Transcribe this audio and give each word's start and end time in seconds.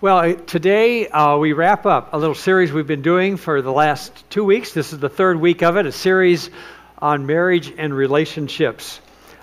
Well, 0.00 0.36
today 0.36 1.08
uh, 1.08 1.38
we 1.38 1.54
wrap 1.54 1.84
up 1.84 2.14
a 2.14 2.18
little 2.18 2.36
series 2.36 2.70
we've 2.70 2.86
been 2.86 3.02
doing 3.02 3.36
for 3.36 3.62
the 3.62 3.72
last 3.72 4.12
two 4.30 4.44
weeks. 4.44 4.72
This 4.72 4.92
is 4.92 5.00
the 5.00 5.08
third 5.08 5.40
week 5.40 5.64
of 5.64 5.76
it, 5.76 5.86
a 5.86 5.90
series 5.90 6.50
on 6.98 7.26
marriage 7.26 7.74
and 7.76 7.92
relationships. 7.92 9.00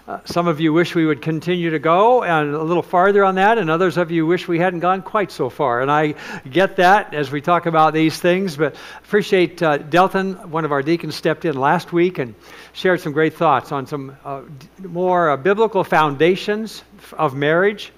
Uh, 0.08 0.22
some 0.24 0.48
of 0.48 0.62
you 0.62 0.72
wish 0.72 0.96
we 0.96 1.06
would 1.06 1.22
continue 1.22 1.72
to 1.72 1.80
go 1.80 2.24
and 2.24 2.56
a 2.56 2.64
little 2.64 2.84
farther 2.84 3.26
on 3.26 3.36
that, 3.36 3.58
and 3.58 3.70
others 3.70 3.98
of 3.98 4.12
you 4.12 4.26
wish 4.26 4.48
we 4.48 4.58
hadn't 4.58 4.80
gone 4.80 5.02
quite 5.02 5.30
so 5.30 5.50
far. 5.50 5.82
And 5.82 5.92
I 5.92 6.16
get 6.50 6.78
that 6.78 7.14
as 7.14 7.30
we 7.30 7.42
talk 7.42 7.66
about 7.66 7.94
these 7.94 8.18
things, 8.18 8.56
but 8.56 8.78
appreciate 9.04 9.62
uh, 9.62 9.80
Delton, 9.80 10.52
one 10.52 10.64
of 10.64 10.72
our 10.72 10.82
deacons, 10.82 11.16
stepped 11.16 11.44
in 11.44 11.60
last 11.60 11.92
week 11.92 12.18
and 12.18 12.34
shared 12.72 13.02
some 13.02 13.12
great 13.12 13.34
thoughts 13.34 13.74
on 13.74 13.88
some 13.88 14.16
uh, 14.24 14.44
more 14.80 15.32
uh, 15.32 15.36
biblical 15.36 15.84
foundations 15.84 16.82
of 17.12 17.36
marriage. 17.36 17.92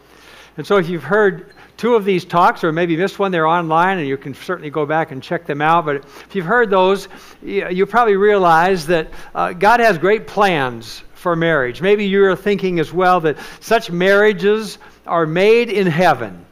And 0.58 0.66
so 0.66 0.78
if 0.78 0.90
you've 0.90 1.04
heard 1.04 1.54
two 1.78 1.96
of 1.96 2.04
these 2.04 2.26
talks, 2.26 2.64
or 2.64 2.72
maybe 2.72 2.98
missed 2.98 3.20
one, 3.20 3.32
they're 3.32 3.48
online, 3.48 4.00
and 4.00 4.08
you 4.08 4.18
can 4.18 4.34
certainly 4.34 4.70
go 4.70 4.86
back 4.86 5.12
and 5.12 5.22
check 5.22 5.46
them 5.46 5.62
out. 5.62 5.86
But 5.86 5.98
if 5.98 6.36
you've 6.36 6.46
heard 6.46 6.70
those, 6.70 7.08
you 7.42 7.86
probably 7.86 8.16
realize 8.16 8.88
that 8.88 9.10
uh, 9.34 9.54
God 9.54 9.80
has 9.80 9.98
great 9.98 10.28
plans 10.28 11.04
for 11.14 11.36
marriage. 11.36 11.82
Maybe 11.82 12.06
you're 12.06 12.36
thinking 12.36 12.80
as 12.80 12.92
well 12.92 13.22
that 13.22 13.38
such 13.60 13.92
marriages 13.92 14.80
are 15.06 15.26
made 15.26 15.70
in 15.70 15.88
heaven. 15.88 16.46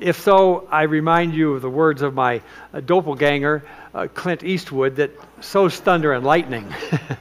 If 0.00 0.20
so, 0.20 0.66
I 0.70 0.82
remind 0.82 1.34
you 1.34 1.54
of 1.54 1.62
the 1.62 1.70
words 1.70 2.02
of 2.02 2.14
my 2.14 2.42
uh, 2.72 2.80
doppelganger, 2.80 3.64
uh, 3.94 4.08
Clint 4.12 4.42
Eastwood, 4.42 4.96
that 4.96 5.12
sows 5.40 5.78
thunder 5.78 6.12
and 6.12 6.24
lightning 6.26 6.66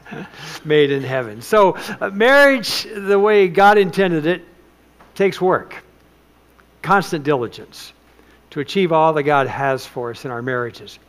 made 0.66 0.92
in 0.92 1.04
heaven. 1.04 1.42
So, 1.42 1.78
uh, 2.02 2.10
marriage, 2.10 2.84
the 2.84 3.20
way 3.20 3.48
God 3.48 3.78
intended 3.78 4.26
it, 4.26 4.44
takes 5.14 5.40
work 5.40 5.84
constant 6.84 7.24
diligence 7.24 7.92
to 8.52 8.60
achieve 8.60 8.92
all 8.92 9.14
that 9.14 9.24
God 9.24 9.48
has 9.48 9.86
for 9.86 10.12
us 10.12 10.26
in 10.26 10.32
our 10.32 10.44
marriages. 10.44 11.00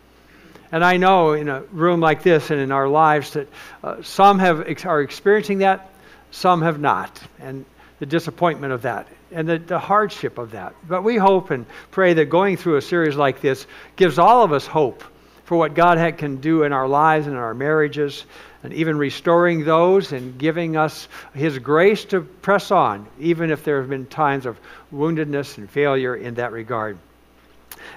And 0.73 0.83
I 0.83 0.97
know 0.97 1.33
in 1.33 1.49
a 1.49 1.61
room 1.61 2.01
like 2.01 2.23
this 2.23 2.51
and 2.51 2.59
in 2.59 2.73
our 2.73 2.89
lives 2.89 3.35
that 3.35 3.49
uh, 3.83 4.03
some 4.03 4.39
have 4.39 4.67
are 4.87 5.03
experiencing 5.03 5.59
that, 5.59 5.91
some 6.31 6.63
have 6.63 6.81
not, 6.81 7.21
and 7.39 7.67
the 7.99 8.07
disappointment 8.07 8.73
of 8.73 8.83
that 8.83 9.07
and 9.31 9.49
the, 9.49 9.59
the 9.59 9.79
hardship 9.79 10.39
of 10.39 10.53
that. 10.53 10.75
But 10.87 11.03
we 11.03 11.17
hope 11.17 11.51
and 11.51 11.67
pray 11.91 12.15
that 12.15 12.27
going 12.27 12.57
through 12.57 12.77
a 12.77 12.83
series 12.83 13.17
like 13.17 13.41
this 13.41 13.67
gives 13.97 14.19
all 14.19 14.45
of 14.45 14.53
us 14.53 14.67
hope 14.67 15.05
for 15.45 15.57
what 15.57 15.75
God 15.75 16.17
can 16.19 16.37
do 16.37 16.63
in 16.63 16.73
our 16.73 16.89
lives 16.89 17.27
and 17.27 17.37
in 17.37 17.41
our 17.41 17.55
marriages, 17.55 18.25
and 18.63 18.73
even 18.73 18.97
restoring 18.97 19.65
those 19.65 20.13
and 20.13 20.39
giving 20.39 20.77
us 20.77 21.07
His 21.35 21.59
grace 21.59 22.05
to 22.07 22.23
press 22.23 22.71
on, 22.71 23.07
even 23.21 23.51
if 23.51 23.63
there 23.63 23.81
have 23.81 23.91
been 23.91 24.07
times 24.07 24.47
of 24.47 24.59
woundedness 24.93 25.59
and 25.59 25.69
failure 25.69 26.17
in 26.17 26.35
that 26.35 26.53
regard. 26.53 26.97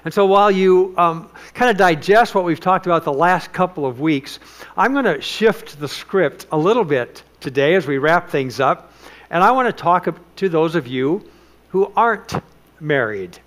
And 0.04 0.12
so 0.12 0.26
while 0.26 0.50
you 0.50 0.94
um, 0.98 1.30
kind 1.54 1.70
of 1.70 1.76
digest 1.76 2.34
what 2.34 2.44
we've 2.44 2.60
talked 2.60 2.86
about 2.86 3.04
the 3.04 3.12
last 3.12 3.52
couple 3.52 3.86
of 3.86 4.00
weeks, 4.00 4.38
I'm 4.76 4.92
going 4.92 5.06
to 5.06 5.20
shift 5.20 5.80
the 5.80 5.88
script 5.88 6.46
a 6.52 6.58
little 6.58 6.84
bit 6.84 7.22
today 7.40 7.74
as 7.74 7.86
we 7.86 7.98
wrap 7.98 8.30
things 8.30 8.60
up. 8.60 8.92
And 9.30 9.42
I 9.42 9.52
want 9.52 9.66
to 9.66 9.72
talk 9.72 10.08
to 10.36 10.48
those 10.48 10.74
of 10.74 10.86
you 10.86 11.28
who 11.70 11.92
aren't 11.96 12.34
married. 12.80 13.38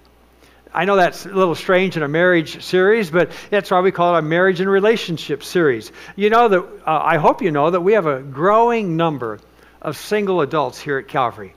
I 0.73 0.86
know 0.86 0.95
that's 0.95 1.25
a 1.25 1.30
little 1.30 1.55
strange 1.55 1.97
in 1.97 2.03
a 2.03 2.08
marriage 2.08 2.64
series, 2.64 3.11
but 3.11 3.31
that's 3.50 3.69
why 3.69 3.81
we 3.81 3.91
call 3.91 4.16
it 4.16 4.19
a 4.19 4.22
marriage 4.22 4.61
and 4.61 4.69
relationship 4.69 5.44
series. 5.44 5.91
You 6.16 6.30
know 6.30 6.47
that, 6.47 6.59
uh, 6.88 7.02
I 7.03 7.17
hope 7.17 7.41
you 7.41 7.52
know 7.52 7.72
that 7.72 7.81
we 7.81 7.94
have 7.94 8.05
a 8.05 8.22
growing 8.22 8.95
number 8.95 9.39
of 9.81 9.97
single 9.97 10.39
adults 10.42 10.80
here 10.80 10.97
at 10.97 11.09
Calvary. 11.09 11.53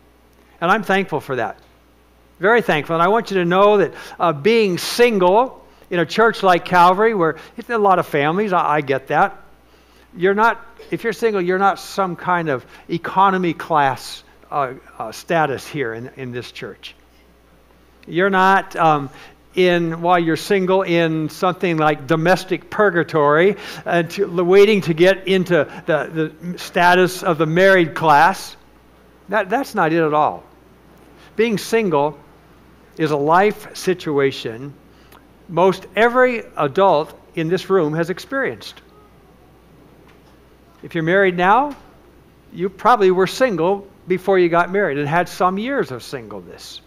And 0.61 0.71
I'm 0.71 0.83
thankful 0.83 1.21
for 1.21 1.37
that. 1.37 1.59
Very 2.41 2.63
thankful. 2.63 2.97
And 2.97 3.03
I 3.03 3.09
want 3.09 3.31
you 3.31 3.39
to 3.39 3.45
know 3.45 3.79
that 3.79 3.95
uh, 4.19 4.33
being 4.33 4.79
single 4.79 5.65
in 5.91 6.01
a 6.01 6.07
church 6.07 6.43
like 6.43 6.65
Calvary, 6.65 7.15
where 7.15 7.37
it's 7.57 7.71
a 7.71 7.79
lot 7.79 8.01
of 8.01 8.07
families, 8.07 8.53
I, 8.53 8.77
I 8.77 8.81
get 8.81 9.09
that. 9.09 9.41
You're 10.17 10.35
not, 10.35 10.61
if 10.91 11.05
you're 11.05 11.13
single, 11.13 11.41
you're 11.41 11.59
not 11.59 11.79
some 11.79 12.17
kind 12.17 12.49
of 12.49 12.67
economy 12.89 13.55
class 13.55 14.23
uh, 14.51 14.75
uh 14.99 15.11
status 15.11 15.67
here 15.67 15.95
in, 15.95 16.11
in 16.17 16.33
this 16.33 16.51
church. 16.51 16.95
You're 18.07 18.31
not 18.31 18.77
um, 18.77 19.11
in, 19.55 20.03
while 20.03 20.19
you're 20.19 20.37
single, 20.37 20.83
in 20.83 21.29
something 21.29 21.77
like 21.77 22.07
domestic 22.07 22.71
purgatory, 22.71 23.57
uh, 23.87 24.03
to, 24.03 24.45
waiting 24.45 24.81
to 24.83 24.95
get 24.95 25.29
into 25.29 25.69
the, 25.87 26.33
the 26.43 26.59
status 26.59 27.23
of 27.23 27.39
the 27.39 27.47
married 27.47 27.95
class. 27.95 28.57
That, 29.29 29.49
that's 29.49 29.75
not 29.75 29.93
it 29.93 30.03
at 30.03 30.15
all. 30.15 30.45
Being 31.37 31.59
single 31.59 32.19
is 32.97 33.11
a 33.11 33.17
life 33.17 33.77
situation 33.77 34.75
most 35.49 35.87
every 35.95 36.43
adult 36.57 37.19
in 37.35 37.49
this 37.49 37.69
room 37.69 37.95
has 37.95 38.11
experienced. 38.11 38.81
If 40.83 40.95
you're 40.95 41.05
married 41.05 41.37
now, 41.37 41.77
you 42.53 42.69
probably 42.69 43.11
were 43.11 43.27
single 43.27 43.89
before 44.07 44.39
you 44.39 44.49
got 44.49 44.71
married 44.71 44.99
and 44.99 45.09
had 45.09 45.29
some 45.29 45.59
years 45.59 45.91
of 45.91 46.03
singleness 46.03 46.81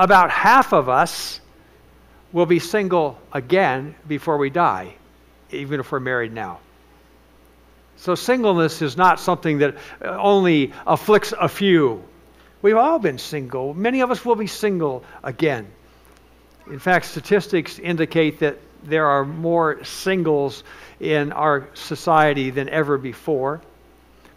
about 0.00 0.30
half 0.30 0.72
of 0.72 0.88
us 0.88 1.40
will 2.32 2.46
be 2.46 2.58
single 2.58 3.20
again 3.34 3.94
before 4.08 4.38
we 4.38 4.48
die, 4.48 4.94
even 5.50 5.78
if 5.78 5.92
we're 5.92 6.00
married 6.00 6.32
now. 6.32 6.58
So, 7.96 8.14
singleness 8.14 8.80
is 8.80 8.96
not 8.96 9.20
something 9.20 9.58
that 9.58 9.76
only 10.00 10.72
afflicts 10.86 11.34
a 11.38 11.48
few. 11.48 12.02
We've 12.62 12.78
all 12.78 12.98
been 12.98 13.18
single. 13.18 13.74
Many 13.74 14.00
of 14.00 14.10
us 14.10 14.24
will 14.24 14.36
be 14.36 14.46
single 14.46 15.04
again. 15.22 15.70
In 16.70 16.78
fact, 16.78 17.04
statistics 17.04 17.78
indicate 17.78 18.38
that 18.38 18.56
there 18.84 19.06
are 19.06 19.26
more 19.26 19.84
singles 19.84 20.64
in 20.98 21.30
our 21.32 21.68
society 21.74 22.48
than 22.48 22.70
ever 22.70 22.96
before. 22.96 23.60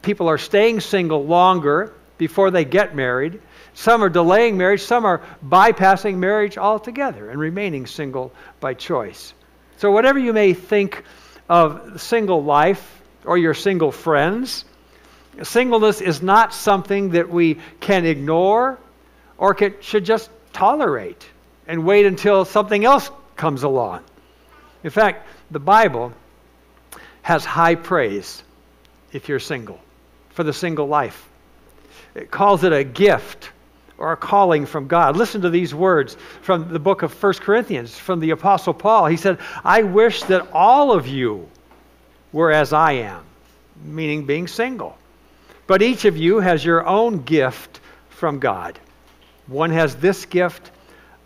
People 0.01 0.27
are 0.27 0.37
staying 0.37 0.81
single 0.81 1.25
longer 1.25 1.93
before 2.17 2.51
they 2.51 2.65
get 2.65 2.95
married. 2.95 3.41
Some 3.73 4.03
are 4.03 4.09
delaying 4.09 4.57
marriage, 4.57 4.81
some 4.81 5.05
are 5.05 5.21
bypassing 5.45 6.17
marriage 6.17 6.57
altogether 6.57 7.29
and 7.29 7.39
remaining 7.39 7.87
single 7.87 8.31
by 8.59 8.73
choice. 8.73 9.33
So, 9.77 9.91
whatever 9.91 10.19
you 10.19 10.33
may 10.33 10.53
think 10.53 11.03
of 11.49 12.01
single 12.01 12.43
life 12.43 13.01
or 13.25 13.37
your 13.37 13.53
single 13.53 13.91
friends, 13.91 14.65
singleness 15.41 16.01
is 16.01 16.21
not 16.21 16.53
something 16.53 17.11
that 17.11 17.29
we 17.29 17.59
can 17.79 18.05
ignore 18.05 18.77
or 19.37 19.53
can, 19.53 19.73
should 19.81 20.05
just 20.05 20.29
tolerate 20.53 21.27
and 21.67 21.85
wait 21.85 22.05
until 22.05 22.45
something 22.45 22.85
else 22.85 23.09
comes 23.35 23.63
along. 23.63 24.03
In 24.83 24.89
fact, 24.89 25.27
the 25.49 25.59
Bible 25.59 26.13
has 27.23 27.43
high 27.43 27.75
praise 27.75 28.43
if 29.11 29.29
you're 29.29 29.39
single, 29.39 29.79
for 30.31 30.43
the 30.43 30.53
single 30.53 30.87
life. 30.87 31.29
It 32.15 32.31
calls 32.31 32.63
it 32.63 32.73
a 32.73 32.83
gift 32.83 33.51
or 33.97 34.11
a 34.11 34.17
calling 34.17 34.65
from 34.65 34.87
God. 34.87 35.15
Listen 35.15 35.41
to 35.41 35.49
these 35.49 35.73
words 35.73 36.17
from 36.41 36.71
the 36.71 36.79
book 36.79 37.03
of 37.03 37.23
1 37.23 37.33
Corinthians 37.35 37.97
from 37.97 38.19
the 38.19 38.31
Apostle 38.31 38.73
Paul. 38.73 39.05
He 39.07 39.17
said, 39.17 39.39
I 39.63 39.83
wish 39.83 40.23
that 40.23 40.47
all 40.51 40.91
of 40.91 41.07
you 41.07 41.47
were 42.31 42.51
as 42.51 42.73
I 42.73 42.93
am, 42.93 43.23
meaning 43.83 44.25
being 44.25 44.47
single. 44.47 44.97
But 45.67 45.81
each 45.81 46.05
of 46.05 46.17
you 46.17 46.39
has 46.39 46.65
your 46.65 46.85
own 46.85 47.19
gift 47.23 47.79
from 48.09 48.39
God. 48.39 48.79
One 49.47 49.71
has 49.71 49.95
this 49.95 50.25
gift, 50.25 50.71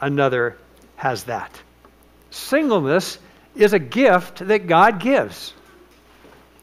another 0.01 0.57
has 0.95 1.23
that. 1.25 1.51
Singleness 2.31 3.19
is 3.55 3.73
a 3.73 3.79
gift 3.79 4.47
that 4.47 4.67
God 4.67 4.99
gives. 4.99 5.53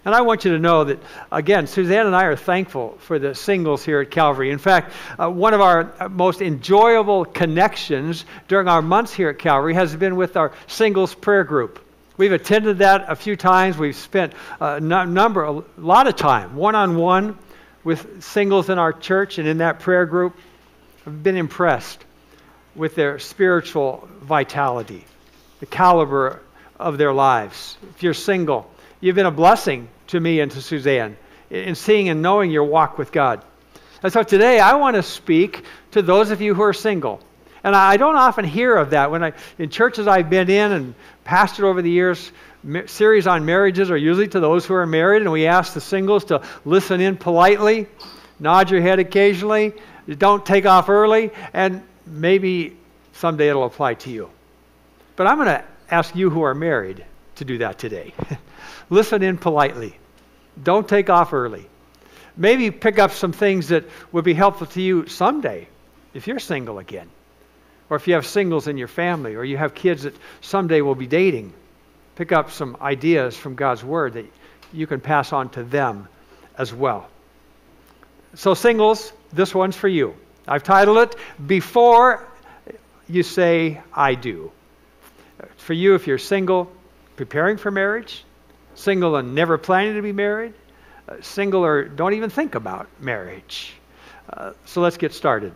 And 0.04 0.14
I 0.14 0.20
want 0.20 0.44
you 0.44 0.52
to 0.52 0.58
know 0.58 0.84
that, 0.84 0.98
again, 1.32 1.66
Suzanne 1.66 2.06
and 2.06 2.14
I 2.14 2.24
are 2.24 2.36
thankful 2.36 2.98
for 3.00 3.18
the 3.18 3.34
singles 3.34 3.82
here 3.82 4.00
at 4.00 4.10
Calvary. 4.10 4.50
In 4.50 4.58
fact, 4.58 4.92
uh, 5.18 5.30
one 5.30 5.54
of 5.54 5.62
our 5.62 5.92
uh, 5.98 6.08
most 6.10 6.42
enjoyable 6.42 7.24
connections 7.24 8.26
during 8.46 8.68
our 8.68 8.82
months 8.82 9.14
here 9.14 9.30
at 9.30 9.38
Calvary 9.38 9.72
has 9.74 9.96
been 9.96 10.16
with 10.16 10.36
our 10.36 10.52
singles 10.66 11.14
prayer 11.14 11.44
group. 11.44 11.80
We've 12.16 12.32
attended 12.32 12.78
that 12.78 13.06
a 13.08 13.16
few 13.16 13.34
times. 13.34 13.78
We've 13.78 13.96
spent 13.96 14.34
a 14.60 14.78
number, 14.78 15.42
a 15.44 15.62
lot 15.78 16.06
of 16.06 16.16
time, 16.16 16.54
one 16.54 16.74
on 16.74 16.96
one, 16.96 17.38
with 17.82 18.22
singles 18.22 18.68
in 18.68 18.78
our 18.78 18.92
church 18.92 19.38
and 19.38 19.48
in 19.48 19.58
that 19.58 19.80
prayer 19.80 20.06
group. 20.06 20.36
I've 21.06 21.22
been 21.22 21.36
impressed 21.36 22.04
with 22.74 22.94
their 22.94 23.18
spiritual 23.18 24.08
vitality, 24.20 25.04
the 25.60 25.66
caliber 25.66 26.40
of 26.78 26.98
their 26.98 27.12
lives. 27.12 27.76
If 27.94 28.02
you're 28.02 28.14
single, 28.14 28.70
you've 29.00 29.16
been 29.16 29.26
a 29.26 29.30
blessing 29.30 29.88
to 30.08 30.20
me 30.20 30.40
and 30.40 30.50
to 30.52 30.62
Suzanne 30.62 31.16
in 31.50 31.74
seeing 31.74 32.08
and 32.08 32.22
knowing 32.22 32.50
your 32.50 32.64
walk 32.64 32.98
with 32.98 33.12
God. 33.12 33.44
And 34.02 34.12
so 34.12 34.22
today 34.22 34.60
I 34.60 34.74
want 34.74 34.96
to 34.96 35.02
speak 35.02 35.64
to 35.92 36.02
those 36.02 36.30
of 36.30 36.40
you 36.40 36.54
who 36.54 36.62
are 36.62 36.72
single. 36.72 37.20
And 37.62 37.74
I 37.74 37.96
don't 37.96 38.16
often 38.16 38.44
hear 38.44 38.76
of 38.76 38.90
that. 38.90 39.10
When 39.10 39.24
I, 39.24 39.32
in 39.58 39.70
churches 39.70 40.06
I've 40.06 40.28
been 40.28 40.50
in 40.50 40.72
and 40.72 40.94
pastored 41.24 41.64
over 41.64 41.80
the 41.80 41.90
years, 41.90 42.30
series 42.86 43.26
on 43.26 43.46
marriages 43.46 43.90
are 43.90 43.96
usually 43.96 44.28
to 44.28 44.40
those 44.40 44.66
who 44.66 44.74
are 44.74 44.86
married, 44.86 45.22
and 45.22 45.32
we 45.32 45.46
ask 45.46 45.72
the 45.72 45.80
singles 45.80 46.26
to 46.26 46.42
listen 46.64 47.00
in 47.00 47.16
politely, 47.16 47.86
nod 48.38 48.70
your 48.70 48.82
head 48.82 48.98
occasionally, 48.98 49.72
don't 50.18 50.44
take 50.44 50.66
off 50.66 50.90
early, 50.90 51.30
and 51.54 51.82
maybe 52.06 52.76
someday 53.14 53.48
it'll 53.48 53.64
apply 53.64 53.94
to 53.94 54.10
you. 54.10 54.28
But 55.16 55.26
I'm 55.26 55.36
going 55.36 55.48
to 55.48 55.64
ask 55.90 56.14
you 56.14 56.28
who 56.28 56.42
are 56.42 56.54
married 56.54 57.04
to 57.36 57.44
do 57.44 57.58
that 57.58 57.78
today. 57.78 58.14
Listen 58.90 59.22
in 59.22 59.38
politely. 59.38 59.96
Don't 60.62 60.88
take 60.88 61.10
off 61.10 61.32
early. 61.32 61.66
Maybe 62.36 62.70
pick 62.70 62.98
up 62.98 63.12
some 63.12 63.32
things 63.32 63.68
that 63.68 63.84
would 64.12 64.24
be 64.24 64.34
helpful 64.34 64.66
to 64.68 64.82
you 64.82 65.06
someday 65.06 65.68
if 66.14 66.26
you're 66.26 66.38
single 66.38 66.78
again. 66.78 67.08
Or 67.90 67.96
if 67.96 68.08
you 68.08 68.14
have 68.14 68.26
singles 68.26 68.66
in 68.66 68.78
your 68.78 68.88
family, 68.88 69.34
or 69.34 69.44
you 69.44 69.56
have 69.56 69.74
kids 69.74 70.04
that 70.04 70.14
someday 70.40 70.80
will 70.80 70.94
be 70.94 71.06
dating. 71.06 71.52
Pick 72.16 72.32
up 72.32 72.50
some 72.50 72.76
ideas 72.80 73.36
from 73.36 73.56
God's 73.56 73.84
Word 73.84 74.14
that 74.14 74.26
you 74.72 74.86
can 74.86 75.00
pass 75.00 75.32
on 75.32 75.50
to 75.50 75.62
them 75.62 76.08
as 76.56 76.72
well. 76.72 77.08
So, 78.34 78.54
singles, 78.54 79.12
this 79.32 79.54
one's 79.54 79.76
for 79.76 79.88
you. 79.88 80.14
I've 80.48 80.64
titled 80.64 80.98
it 80.98 81.16
Before 81.44 82.26
You 83.08 83.22
Say 83.22 83.80
I 83.92 84.14
Do. 84.14 84.50
For 85.58 85.72
you, 85.72 85.94
if 85.94 86.06
you're 86.06 86.18
single, 86.18 86.72
preparing 87.16 87.56
for 87.56 87.70
marriage, 87.70 88.24
single 88.74 89.16
and 89.16 89.34
never 89.34 89.58
planning 89.58 89.94
to 89.94 90.02
be 90.02 90.12
married, 90.12 90.54
uh, 91.08 91.16
single 91.20 91.64
or 91.64 91.84
don't 91.84 92.14
even 92.14 92.30
think 92.30 92.54
about 92.54 92.88
marriage. 93.00 93.74
Uh, 94.30 94.52
so 94.64 94.80
let's 94.80 94.96
get 94.96 95.12
started. 95.12 95.54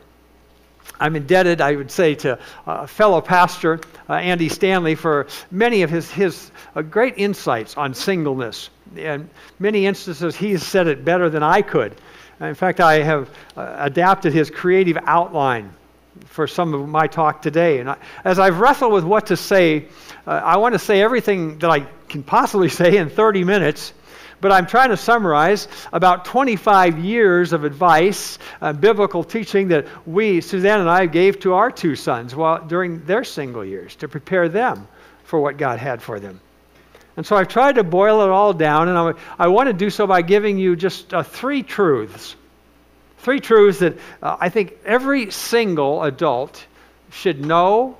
I'm 1.01 1.17
indebted, 1.17 1.61
I 1.61 1.77
would 1.77 1.91
say, 1.91 2.15
to 2.17 2.39
a 2.67 2.87
fellow 2.87 3.21
pastor, 3.21 3.81
uh, 4.09 4.15
Andy 4.15 4.49
Stanley, 4.49 4.95
for 4.95 5.27
many 5.51 5.83
of 5.83 5.91
his, 5.91 6.11
his 6.11 6.51
uh, 6.75 6.83
great 6.83 7.15
insights 7.17 7.77
on 7.77 7.95
singleness. 7.95 8.71
In 8.97 9.29
many 9.59 9.87
instances, 9.87 10.35
he 10.35 10.53
has 10.53 10.63
said 10.63 10.87
it 10.87 11.05
better 11.05 11.29
than 11.29 11.43
I 11.43 11.63
could. 11.63 11.95
In 12.41 12.55
fact, 12.55 12.81
I 12.81 13.03
have 13.03 13.31
uh, 13.57 13.77
adapted 13.79 14.33
his 14.33 14.51
creative 14.51 14.99
outline 15.05 15.73
for 16.27 16.47
some 16.47 16.75
of 16.75 16.89
my 16.89 17.07
talk 17.07 17.43
today. 17.43 17.81
And 17.81 17.91
I, 17.91 17.97
as 18.25 18.39
I've 18.39 18.61
wrestled 18.61 18.93
with 18.93 19.05
what 19.05 19.27
to 19.27 19.37
say, 19.37 19.87
uh, 20.27 20.31
I 20.31 20.57
want 20.59 20.75
to 20.75 20.79
say 20.79 21.01
everything 21.01 21.59
that 21.59 21.71
I 21.71 21.81
can 22.09 22.23
possibly 22.23 22.69
say 22.81 22.97
in 22.97 23.11
30 23.11 23.45
minutes. 23.45 23.93
But 24.41 24.53
I'm 24.53 24.67
trying 24.67 24.91
to 24.91 24.97
summarize 24.97 25.67
about 25.93 26.25
25 26.25 26.99
years 27.01 27.53
of 27.53 27.65
advice, 27.65 28.39
uh, 28.61 28.73
biblical 28.73 29.25
teaching 29.25 29.69
that 29.69 29.87
we, 30.07 30.41
Suzanne 30.41 30.79
and 30.81 30.89
I, 30.89 31.07
gave 31.07 31.41
to 31.41 31.55
our 31.55 31.73
two 31.73 31.97
sons 31.97 32.37
while, 32.37 32.65
during 32.65 33.05
their 33.05 33.25
single 33.25 33.65
years 33.65 33.97
to 33.97 34.09
prepare 34.09 34.49
them 34.49 34.87
for 35.25 35.41
what 35.41 35.57
God 35.57 35.81
had 35.81 36.01
for 36.03 36.21
them. 36.21 36.41
And 37.17 37.27
so 37.27 37.35
I've 37.35 37.49
tried 37.49 37.75
to 37.75 37.83
boil 37.83 38.23
it 38.23 38.31
all 38.31 38.53
down, 38.53 38.89
and 38.89 38.97
I, 38.97 39.13
I 39.41 39.49
want 39.49 39.67
to 39.67 39.73
do 39.73 39.91
so 39.91 40.07
by 40.07 40.23
giving 40.23 40.57
you 40.57 40.77
just 40.77 41.13
uh, 41.13 41.25
three 41.25 41.65
truths. 41.65 42.37
Three 43.19 43.41
truths 43.41 43.81
that 43.81 43.99
uh, 44.23 44.37
I 44.41 44.49
think 44.49 44.79
every 44.85 45.31
single 45.31 46.03
adult 46.05 46.65
should 47.11 47.45
know 47.45 47.97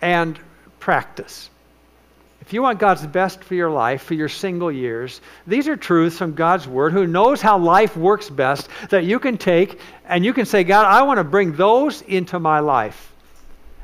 and 0.00 0.38
practice. 0.78 1.50
If 2.40 2.54
you 2.54 2.62
want 2.62 2.80
God's 2.80 3.06
best 3.06 3.44
for 3.44 3.54
your 3.54 3.70
life, 3.70 4.02
for 4.02 4.14
your 4.14 4.28
single 4.28 4.72
years, 4.72 5.20
these 5.46 5.68
are 5.68 5.76
truths 5.76 6.18
from 6.18 6.34
God's 6.34 6.66
Word, 6.66 6.92
who 6.92 7.06
knows 7.06 7.40
how 7.40 7.58
life 7.58 7.96
works 7.96 8.28
best, 8.28 8.68
that 8.88 9.04
you 9.04 9.20
can 9.20 9.38
take 9.38 9.78
and 10.06 10.24
you 10.24 10.32
can 10.32 10.46
say, 10.46 10.64
God, 10.64 10.86
I 10.86 11.02
want 11.02 11.18
to 11.18 11.24
bring 11.24 11.52
those 11.52 12.02
into 12.02 12.40
my 12.40 12.58
life. 12.58 13.12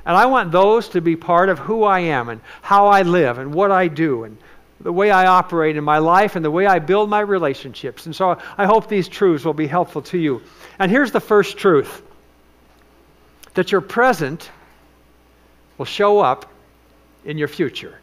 And 0.04 0.16
I 0.16 0.26
want 0.26 0.52
those 0.52 0.88
to 0.90 1.00
be 1.00 1.16
part 1.16 1.48
of 1.48 1.58
who 1.58 1.84
I 1.84 2.00
am 2.00 2.28
and 2.28 2.40
how 2.62 2.86
I 2.86 3.02
live 3.02 3.38
and 3.38 3.54
what 3.54 3.70
I 3.70 3.88
do 3.88 4.24
and 4.24 4.38
the 4.80 4.92
way 4.92 5.10
I 5.10 5.26
operate 5.26 5.76
in 5.76 5.84
my 5.84 5.98
life 5.98 6.36
and 6.36 6.44
the 6.44 6.50
way 6.50 6.66
I 6.66 6.78
build 6.78 7.08
my 7.08 7.20
relationships. 7.20 8.06
And 8.06 8.14
so 8.14 8.38
I 8.58 8.66
hope 8.66 8.88
these 8.88 9.08
truths 9.08 9.44
will 9.44 9.54
be 9.54 9.66
helpful 9.66 10.02
to 10.02 10.18
you. 10.18 10.42
And 10.78 10.90
here's 10.90 11.12
the 11.12 11.20
first 11.20 11.56
truth 11.56 12.02
that 13.54 13.72
your 13.72 13.80
present 13.80 14.50
will 15.78 15.86
show 15.86 16.20
up 16.20 16.50
in 17.24 17.38
your 17.38 17.48
future. 17.48 17.98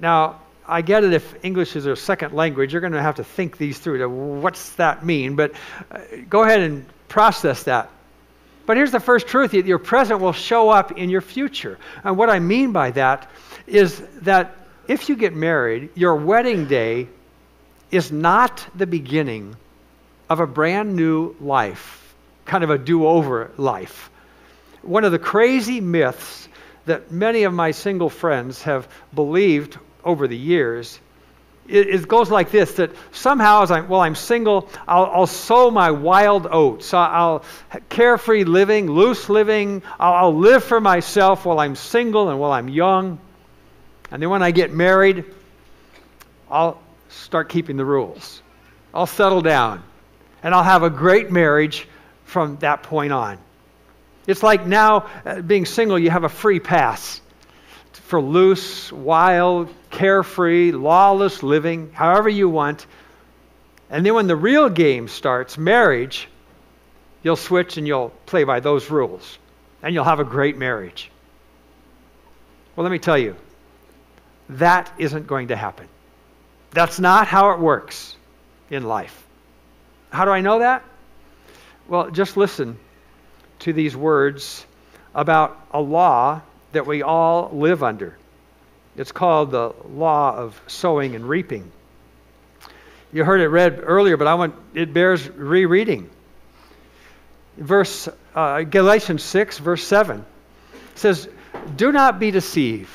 Now, 0.00 0.40
I 0.66 0.80
get 0.80 1.04
it 1.04 1.12
if 1.12 1.44
English 1.44 1.76
is 1.76 1.86
a 1.86 1.96
second 1.96 2.32
language, 2.32 2.72
you're 2.72 2.80
going 2.80 2.94
to 2.94 3.02
have 3.02 3.16
to 3.16 3.24
think 3.24 3.58
these 3.58 3.78
through. 3.78 4.08
What's 4.08 4.70
that 4.76 5.04
mean? 5.04 5.36
But 5.36 5.52
uh, 5.90 5.98
go 6.28 6.42
ahead 6.42 6.60
and 6.60 6.86
process 7.08 7.64
that. 7.64 7.90
But 8.66 8.76
here's 8.76 8.92
the 8.92 9.00
first 9.00 9.26
truth 9.26 9.52
your 9.52 9.78
present 9.78 10.20
will 10.20 10.32
show 10.32 10.70
up 10.70 10.92
in 10.92 11.10
your 11.10 11.20
future. 11.20 11.78
And 12.02 12.16
what 12.16 12.30
I 12.30 12.38
mean 12.38 12.72
by 12.72 12.92
that 12.92 13.30
is 13.66 14.00
that 14.22 14.56
if 14.88 15.08
you 15.08 15.16
get 15.16 15.34
married, 15.34 15.90
your 15.94 16.16
wedding 16.16 16.66
day 16.66 17.08
is 17.90 18.10
not 18.10 18.66
the 18.74 18.86
beginning 18.86 19.56
of 20.28 20.40
a 20.40 20.46
brand 20.46 20.96
new 20.96 21.34
life, 21.40 22.14
kind 22.44 22.64
of 22.64 22.70
a 22.70 22.78
do 22.78 23.06
over 23.06 23.50
life. 23.56 24.10
One 24.82 25.04
of 25.04 25.12
the 25.12 25.18
crazy 25.18 25.80
myths 25.80 26.48
that 26.86 27.10
many 27.10 27.44
of 27.44 27.52
my 27.54 27.70
single 27.70 28.10
friends 28.10 28.62
have 28.62 28.88
believed 29.14 29.78
over 30.04 30.28
the 30.28 30.36
years 30.36 31.00
it, 31.66 32.06
goes 32.08 32.30
like 32.30 32.50
this 32.50 32.72
that 32.72 32.90
somehow 33.12 33.62
as 33.62 33.70
I'm, 33.70 33.88
well 33.88 34.00
i'm 34.00 34.14
single 34.14 34.68
I'll, 34.86 35.06
I'll 35.06 35.26
sow 35.26 35.70
my 35.70 35.90
wild 35.90 36.46
oats. 36.50 36.92
I'll, 36.92 37.44
carefree 37.88 38.44
living 38.44 38.90
loose 38.90 39.28
living. 39.28 39.82
I'll, 39.98 40.14
I'll 40.14 40.36
live 40.36 40.64
for 40.64 40.80
myself 40.80 41.44
while 41.44 41.60
i'm 41.60 41.74
single 41.74 42.28
and 42.28 42.38
while 42.38 42.52
i'm 42.52 42.68
young 42.68 43.18
and 44.14 44.22
then 44.22 44.30
when 44.30 44.42
i 44.42 44.50
get 44.50 44.72
married 44.72 45.26
i'll 46.50 46.80
start 47.10 47.50
keeping 47.50 47.76
the 47.76 47.84
rules 47.84 48.40
i'll 48.94 49.06
settle 49.06 49.42
down 49.42 49.82
and 50.42 50.54
i'll 50.54 50.62
have 50.62 50.82
a 50.82 50.90
great 50.90 51.30
marriage 51.30 51.86
from 52.24 52.56
that 52.56 52.82
point 52.82 53.12
on 53.12 53.36
it's 54.26 54.42
like 54.42 54.66
now 54.66 55.06
uh, 55.26 55.42
being 55.42 55.66
single 55.66 55.98
you 55.98 56.08
have 56.08 56.24
a 56.24 56.30
free 56.30 56.60
pass 56.60 57.20
for 58.14 58.20
loose, 58.20 58.92
wild, 58.92 59.70
carefree, 59.90 60.72
lawless 60.72 61.42
living, 61.42 61.90
however 61.92 62.28
you 62.28 62.48
want. 62.48 62.86
And 63.90 64.04
then 64.04 64.14
when 64.14 64.26
the 64.26 64.36
real 64.36 64.68
game 64.68 65.08
starts, 65.08 65.56
marriage, 65.56 66.28
you'll 67.22 67.36
switch 67.36 67.76
and 67.76 67.86
you'll 67.86 68.10
play 68.26 68.44
by 68.44 68.60
those 68.60 68.90
rules. 68.90 69.38
And 69.82 69.94
you'll 69.94 70.04
have 70.04 70.20
a 70.20 70.24
great 70.24 70.56
marriage. 70.56 71.10
Well, 72.76 72.84
let 72.84 72.92
me 72.92 72.98
tell 72.98 73.18
you, 73.18 73.36
that 74.48 74.92
isn't 74.98 75.26
going 75.26 75.48
to 75.48 75.56
happen. 75.56 75.88
That's 76.70 76.98
not 76.98 77.26
how 77.26 77.52
it 77.52 77.60
works 77.60 78.16
in 78.70 78.84
life. 78.84 79.24
How 80.10 80.24
do 80.24 80.30
I 80.30 80.40
know 80.40 80.58
that? 80.60 80.84
Well, 81.88 82.10
just 82.10 82.36
listen 82.36 82.78
to 83.60 83.72
these 83.72 83.96
words 83.96 84.64
about 85.14 85.58
a 85.70 85.80
law 85.80 86.42
that 86.72 86.86
we 86.86 87.02
all 87.02 87.50
live 87.52 87.82
under. 87.82 88.16
It's 88.96 89.12
called 89.12 89.50
the 89.50 89.74
law 89.88 90.36
of 90.36 90.60
sowing 90.66 91.14
and 91.14 91.28
reaping. 91.28 91.70
You 93.12 93.24
heard 93.24 93.40
it 93.40 93.48
read 93.48 93.80
earlier, 93.82 94.16
but 94.16 94.26
I 94.26 94.34
want 94.34 94.54
it 94.74 94.92
bears 94.92 95.28
rereading. 95.28 96.10
Verse 97.56 98.08
uh, 98.34 98.62
Galatians 98.62 99.22
6, 99.22 99.58
verse 99.58 99.84
7 99.84 100.24
says, 100.96 101.28
Do 101.76 101.92
not 101.92 102.18
be 102.18 102.30
deceived. 102.30 102.90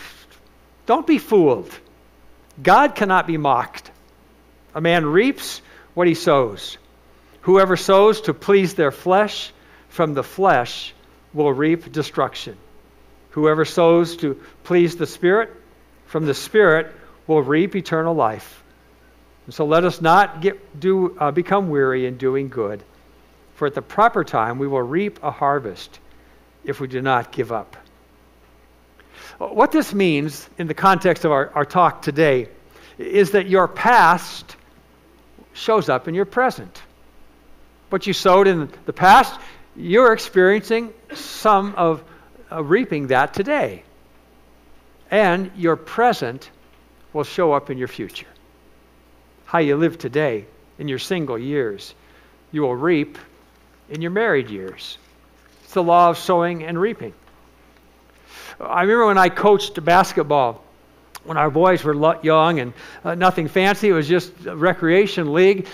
Don't 0.89 1.05
be 1.05 1.19
fooled. 1.19 1.69
God 2.63 2.95
cannot 2.95 3.27
be 3.27 3.37
mocked. 3.37 3.91
A 4.73 4.81
man 4.81 5.05
reaps 5.05 5.61
what 5.93 6.07
he 6.07 6.15
sows. 6.15 6.79
Whoever 7.41 7.77
sows 7.77 8.21
to 8.21 8.33
please 8.33 8.73
their 8.73 8.89
flesh, 8.89 9.53
from 9.89 10.15
the 10.15 10.23
flesh 10.23 10.95
will 11.31 11.53
reap 11.53 11.91
destruction. 11.91 12.57
Whoever 13.29 13.65
sows 13.65 14.17
to 14.17 14.41
please 14.63 14.95
the 14.95 15.05
Spirit, 15.05 15.51
from 16.07 16.25
the 16.25 16.33
Spirit 16.33 16.91
will 17.27 17.43
reap 17.43 17.75
eternal 17.75 18.15
life. 18.15 18.63
And 19.45 19.53
so 19.53 19.67
let 19.67 19.85
us 19.85 20.01
not 20.01 20.41
get, 20.41 20.79
do, 20.79 21.15
uh, 21.19 21.29
become 21.29 21.69
weary 21.69 22.07
in 22.07 22.17
doing 22.17 22.49
good, 22.49 22.83
for 23.53 23.67
at 23.67 23.75
the 23.75 23.83
proper 23.83 24.23
time 24.23 24.57
we 24.57 24.67
will 24.67 24.81
reap 24.81 25.21
a 25.21 25.29
harvest 25.29 25.99
if 26.63 26.79
we 26.79 26.87
do 26.87 26.99
not 26.99 27.31
give 27.31 27.51
up. 27.51 27.77
What 29.39 29.71
this 29.71 29.93
means 29.93 30.49
in 30.57 30.67
the 30.67 30.73
context 30.73 31.23
of 31.23 31.31
our, 31.31 31.49
our 31.55 31.63
talk 31.63 32.01
today 32.01 32.49
is 32.97 33.31
that 33.31 33.47
your 33.47 33.69
past 33.69 34.57
shows 35.53 35.87
up 35.87 36.09
in 36.09 36.13
your 36.13 36.25
present. 36.25 36.83
What 37.89 38.05
you 38.05 38.11
sowed 38.11 38.47
in 38.47 38.69
the 38.85 38.91
past, 38.91 39.39
you're 39.77 40.11
experiencing 40.11 40.93
some 41.13 41.73
of 41.75 42.03
uh, 42.51 42.61
reaping 42.61 43.07
that 43.07 43.33
today. 43.33 43.83
And 45.09 45.51
your 45.55 45.77
present 45.77 46.49
will 47.13 47.23
show 47.23 47.53
up 47.53 47.69
in 47.69 47.77
your 47.77 47.87
future. 47.87 48.27
How 49.45 49.59
you 49.59 49.77
live 49.77 49.97
today 49.97 50.45
in 50.77 50.89
your 50.89 50.99
single 50.99 51.39
years, 51.39 51.95
you 52.51 52.61
will 52.61 52.75
reap 52.75 53.17
in 53.89 54.01
your 54.01 54.11
married 54.11 54.49
years. 54.49 54.97
It's 55.63 55.73
the 55.73 55.83
law 55.83 56.09
of 56.09 56.17
sowing 56.17 56.63
and 56.63 56.79
reaping. 56.79 57.13
I 58.59 58.81
remember 58.81 59.07
when 59.07 59.17
I 59.17 59.29
coached 59.29 59.83
basketball 59.83 60.63
when 61.23 61.37
our 61.37 61.51
boys 61.51 61.83
were 61.83 62.17
young 62.23 62.59
and 62.59 62.73
uh, 63.03 63.15
nothing 63.15 63.47
fancy, 63.47 63.89
it 63.89 63.93
was 63.93 64.07
just 64.07 64.31
a 64.45 64.55
recreation 64.55 65.33
league. 65.33 65.67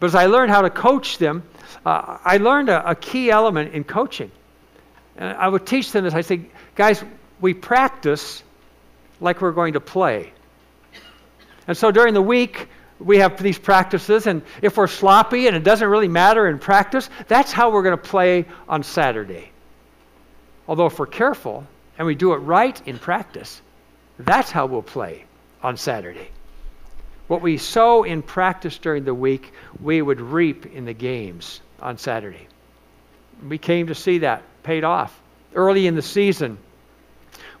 But 0.00 0.06
as 0.06 0.14
I 0.14 0.26
learned 0.26 0.50
how 0.50 0.62
to 0.62 0.70
coach 0.70 1.18
them, 1.18 1.42
uh, 1.84 2.18
I 2.24 2.38
learned 2.38 2.68
a, 2.68 2.90
a 2.90 2.94
key 2.94 3.30
element 3.30 3.74
in 3.74 3.84
coaching 3.84 4.30
And 5.16 5.36
I 5.36 5.48
would 5.48 5.66
teach 5.66 5.92
them 5.92 6.04
this. 6.04 6.14
I 6.14 6.22
say, 6.22 6.46
guys, 6.74 7.04
we 7.40 7.54
practice 7.54 8.42
like 9.20 9.40
we're 9.40 9.52
going 9.52 9.74
to 9.74 9.80
play. 9.80 10.32
And 11.66 11.76
so 11.76 11.90
during 11.90 12.14
the 12.14 12.22
week, 12.22 12.68
we 12.98 13.18
have 13.18 13.42
these 13.42 13.58
practices, 13.58 14.26
and 14.26 14.42
if 14.62 14.76
we're 14.76 14.86
sloppy 14.86 15.48
and 15.48 15.56
it 15.56 15.64
doesn't 15.64 15.88
really 15.88 16.08
matter 16.08 16.48
in 16.48 16.58
practice, 16.58 17.10
that's 17.26 17.50
how 17.50 17.70
we're 17.70 17.82
going 17.82 17.96
to 17.96 18.02
play 18.02 18.46
on 18.68 18.82
Saturday. 18.82 19.50
Although, 20.68 20.86
if 20.86 20.98
we're 20.98 21.06
careful 21.06 21.66
and 21.98 22.06
we 22.06 22.14
do 22.14 22.32
it 22.32 22.38
right 22.38 22.80
in 22.86 22.98
practice, 22.98 23.60
that's 24.18 24.50
how 24.50 24.66
we'll 24.66 24.82
play 24.82 25.24
on 25.62 25.76
Saturday. 25.76 26.28
What 27.28 27.42
we 27.42 27.56
sow 27.58 28.02
in 28.02 28.22
practice 28.22 28.78
during 28.78 29.04
the 29.04 29.14
week, 29.14 29.52
we 29.80 30.02
would 30.02 30.20
reap 30.20 30.66
in 30.66 30.84
the 30.84 30.92
games 30.92 31.60
on 31.80 31.98
Saturday. 31.98 32.46
We 33.46 33.58
came 33.58 33.86
to 33.88 33.94
see 33.94 34.18
that 34.18 34.42
paid 34.62 34.84
off. 34.84 35.18
Early 35.54 35.86
in 35.86 35.94
the 35.94 36.02
season, 36.02 36.58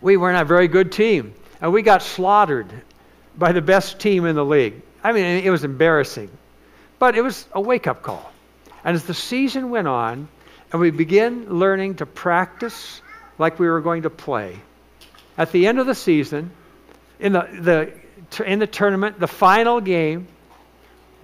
we 0.00 0.16
weren't 0.16 0.40
a 0.40 0.44
very 0.44 0.68
good 0.68 0.92
team, 0.92 1.34
and 1.60 1.72
we 1.72 1.82
got 1.82 2.02
slaughtered 2.02 2.70
by 3.36 3.52
the 3.52 3.62
best 3.62 3.98
team 3.98 4.26
in 4.26 4.34
the 4.36 4.44
league. 4.44 4.82
I 5.02 5.12
mean, 5.12 5.24
it 5.24 5.50
was 5.50 5.64
embarrassing, 5.64 6.30
but 6.98 7.16
it 7.16 7.22
was 7.22 7.46
a 7.52 7.60
wake 7.60 7.86
up 7.86 8.02
call. 8.02 8.32
And 8.84 8.94
as 8.94 9.04
the 9.04 9.14
season 9.14 9.70
went 9.70 9.88
on, 9.88 10.28
and 10.72 10.80
we 10.80 10.90
began 10.90 11.58
learning 11.58 11.96
to 11.96 12.06
practice 12.06 13.00
like 13.42 13.58
we 13.58 13.68
were 13.68 13.80
going 13.80 14.02
to 14.02 14.10
play, 14.10 14.56
at 15.36 15.50
the 15.50 15.66
end 15.66 15.80
of 15.80 15.86
the 15.86 15.96
season, 15.96 16.52
in 17.18 17.32
the, 17.32 17.48
the, 18.30 18.44
in 18.44 18.60
the 18.60 18.68
tournament, 18.68 19.18
the 19.18 19.26
final 19.26 19.80
game, 19.80 20.28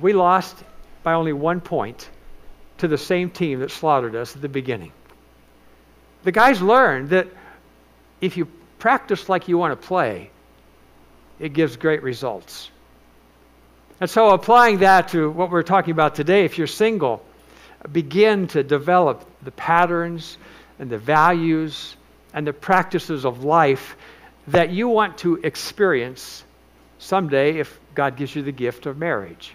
we 0.00 0.12
lost 0.12 0.56
by 1.04 1.12
only 1.14 1.32
one 1.32 1.60
point 1.60 2.10
to 2.78 2.88
the 2.88 2.98
same 2.98 3.30
team 3.30 3.60
that 3.60 3.70
slaughtered 3.70 4.16
us 4.16 4.34
at 4.34 4.42
the 4.42 4.48
beginning. 4.48 4.90
The 6.24 6.32
guys 6.32 6.60
learned 6.60 7.10
that 7.10 7.28
if 8.20 8.36
you 8.36 8.48
practice 8.80 9.28
like 9.28 9.46
you 9.46 9.56
want 9.56 9.80
to 9.80 9.86
play, 9.86 10.30
it 11.38 11.52
gives 11.52 11.76
great 11.76 12.02
results. 12.02 12.68
And 14.00 14.10
so, 14.10 14.30
applying 14.30 14.78
that 14.78 15.08
to 15.08 15.30
what 15.30 15.50
we're 15.50 15.62
talking 15.62 15.92
about 15.92 16.16
today, 16.16 16.44
if 16.44 16.58
you're 16.58 16.66
single, 16.66 17.22
begin 17.92 18.48
to 18.48 18.64
develop 18.64 19.24
the 19.42 19.52
patterns 19.52 20.36
and 20.80 20.90
the 20.90 20.98
values 20.98 21.96
and 22.32 22.46
the 22.46 22.52
practices 22.52 23.24
of 23.24 23.44
life 23.44 23.96
that 24.48 24.70
you 24.70 24.88
want 24.88 25.18
to 25.18 25.36
experience 25.36 26.44
someday 26.98 27.58
if 27.58 27.78
God 27.94 28.16
gives 28.16 28.34
you 28.34 28.42
the 28.42 28.52
gift 28.52 28.86
of 28.86 28.98
marriage. 28.98 29.54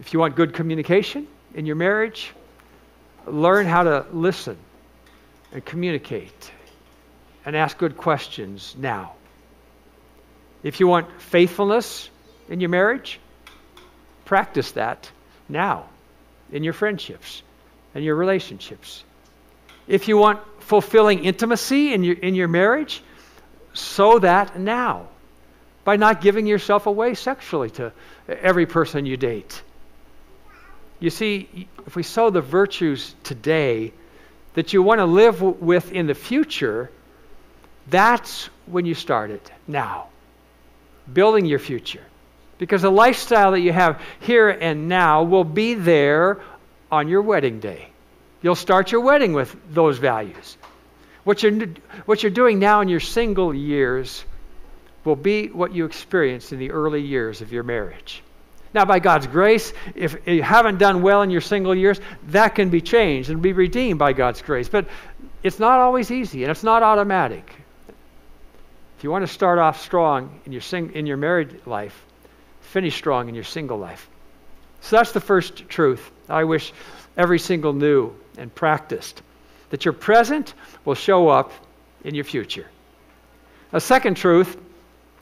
If 0.00 0.12
you 0.12 0.18
want 0.18 0.34
good 0.34 0.54
communication 0.54 1.26
in 1.54 1.66
your 1.66 1.76
marriage, 1.76 2.32
learn 3.26 3.66
how 3.66 3.82
to 3.82 4.06
listen 4.12 4.56
and 5.52 5.64
communicate 5.64 6.52
and 7.44 7.56
ask 7.56 7.76
good 7.78 7.96
questions 7.96 8.74
now. 8.78 9.14
If 10.62 10.80
you 10.80 10.86
want 10.86 11.20
faithfulness 11.20 12.10
in 12.48 12.60
your 12.60 12.70
marriage, 12.70 13.18
practice 14.24 14.72
that 14.72 15.10
now 15.48 15.86
in 16.52 16.64
your 16.64 16.72
friendships 16.72 17.42
and 17.94 18.04
your 18.04 18.14
relationships. 18.14 19.04
If 19.90 20.06
you 20.06 20.16
want 20.16 20.40
fulfilling 20.60 21.24
intimacy 21.24 21.92
in 21.92 22.04
your, 22.04 22.14
in 22.14 22.36
your 22.36 22.46
marriage, 22.46 23.02
sow 23.74 24.20
that 24.20 24.56
now 24.56 25.08
by 25.82 25.96
not 25.96 26.20
giving 26.20 26.46
yourself 26.46 26.86
away 26.86 27.14
sexually 27.14 27.70
to 27.70 27.92
every 28.28 28.66
person 28.66 29.04
you 29.04 29.16
date. 29.16 29.62
You 31.00 31.10
see, 31.10 31.68
if 31.88 31.96
we 31.96 32.04
sow 32.04 32.30
the 32.30 32.40
virtues 32.40 33.16
today 33.24 33.92
that 34.54 34.72
you 34.72 34.80
want 34.80 35.00
to 35.00 35.06
live 35.06 35.42
with 35.42 35.90
in 35.90 36.06
the 36.06 36.14
future, 36.14 36.88
that's 37.88 38.48
when 38.66 38.86
you 38.86 38.94
start 38.94 39.32
it 39.32 39.50
now. 39.66 40.06
Building 41.12 41.46
your 41.46 41.58
future. 41.58 42.04
Because 42.58 42.82
the 42.82 42.92
lifestyle 42.92 43.50
that 43.52 43.60
you 43.60 43.72
have 43.72 44.00
here 44.20 44.50
and 44.50 44.88
now 44.88 45.24
will 45.24 45.42
be 45.42 45.74
there 45.74 46.40
on 46.92 47.08
your 47.08 47.22
wedding 47.22 47.58
day. 47.58 47.89
You'll 48.42 48.54
start 48.54 48.92
your 48.92 49.02
wedding 49.02 49.32
with 49.32 49.54
those 49.72 49.98
values. 49.98 50.56
What 51.24 51.42
you're, 51.42 51.66
what 52.06 52.22
you're 52.22 52.30
doing 52.30 52.58
now 52.58 52.80
in 52.80 52.88
your 52.88 53.00
single 53.00 53.54
years 53.54 54.24
will 55.04 55.16
be 55.16 55.48
what 55.48 55.74
you 55.74 55.84
experienced 55.84 56.52
in 56.52 56.58
the 56.58 56.70
early 56.70 57.02
years 57.02 57.42
of 57.42 57.52
your 57.52 57.62
marriage. 57.62 58.22
Now, 58.72 58.84
by 58.84 59.00
God's 59.00 59.26
grace, 59.26 59.72
if 59.94 60.16
you 60.26 60.42
haven't 60.42 60.78
done 60.78 61.02
well 61.02 61.22
in 61.22 61.30
your 61.30 61.40
single 61.40 61.74
years, 61.74 62.00
that 62.28 62.54
can 62.54 62.70
be 62.70 62.80
changed 62.80 63.28
and 63.28 63.42
be 63.42 63.52
redeemed 63.52 63.98
by 63.98 64.12
God's 64.12 64.42
grace. 64.42 64.68
But 64.68 64.86
it's 65.42 65.58
not 65.58 65.80
always 65.80 66.10
easy 66.10 66.44
and 66.44 66.50
it's 66.50 66.62
not 66.62 66.82
automatic. 66.82 67.52
If 68.98 69.04
you 69.04 69.10
want 69.10 69.26
to 69.26 69.32
start 69.32 69.58
off 69.58 69.80
strong 69.80 70.40
in 70.46 70.52
your, 70.52 70.60
sing- 70.60 70.92
in 70.92 71.06
your 71.06 71.16
married 71.16 71.66
life, 71.66 72.04
finish 72.60 72.94
strong 72.94 73.28
in 73.28 73.34
your 73.34 73.44
single 73.44 73.78
life. 73.78 74.08
So 74.82 74.96
that's 74.96 75.12
the 75.12 75.20
first 75.20 75.68
truth 75.68 76.10
I 76.28 76.44
wish 76.44 76.72
every 77.16 77.38
single 77.38 77.72
knew 77.72 78.14
and 78.36 78.54
practiced 78.54 79.22
that 79.70 79.84
your 79.84 79.94
present 79.94 80.54
will 80.84 80.94
show 80.94 81.28
up 81.28 81.52
in 82.04 82.14
your 82.14 82.24
future. 82.24 82.66
A 83.72 83.80
second 83.80 84.16
truth 84.16 84.56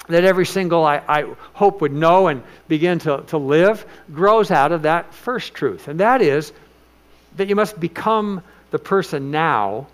that 0.08 0.24
every 0.24 0.46
single 0.46 0.84
I, 0.84 1.02
I, 1.06 1.34
hope 1.52 1.82
would 1.82 1.92
know 1.92 2.28
and 2.28 2.42
begin 2.66 2.98
to, 3.00 3.24
to 3.28 3.36
live 3.36 3.84
grows 4.12 4.50
out 4.50 4.72
of 4.72 4.82
that 4.82 5.12
first 5.12 5.52
truth. 5.52 5.86
And 5.86 6.00
that 6.00 6.22
is 6.22 6.52
that 7.36 7.48
you 7.48 7.54
must 7.54 7.78
become 7.78 8.42
the 8.70 8.78
person 8.78 9.30
now 9.30 9.86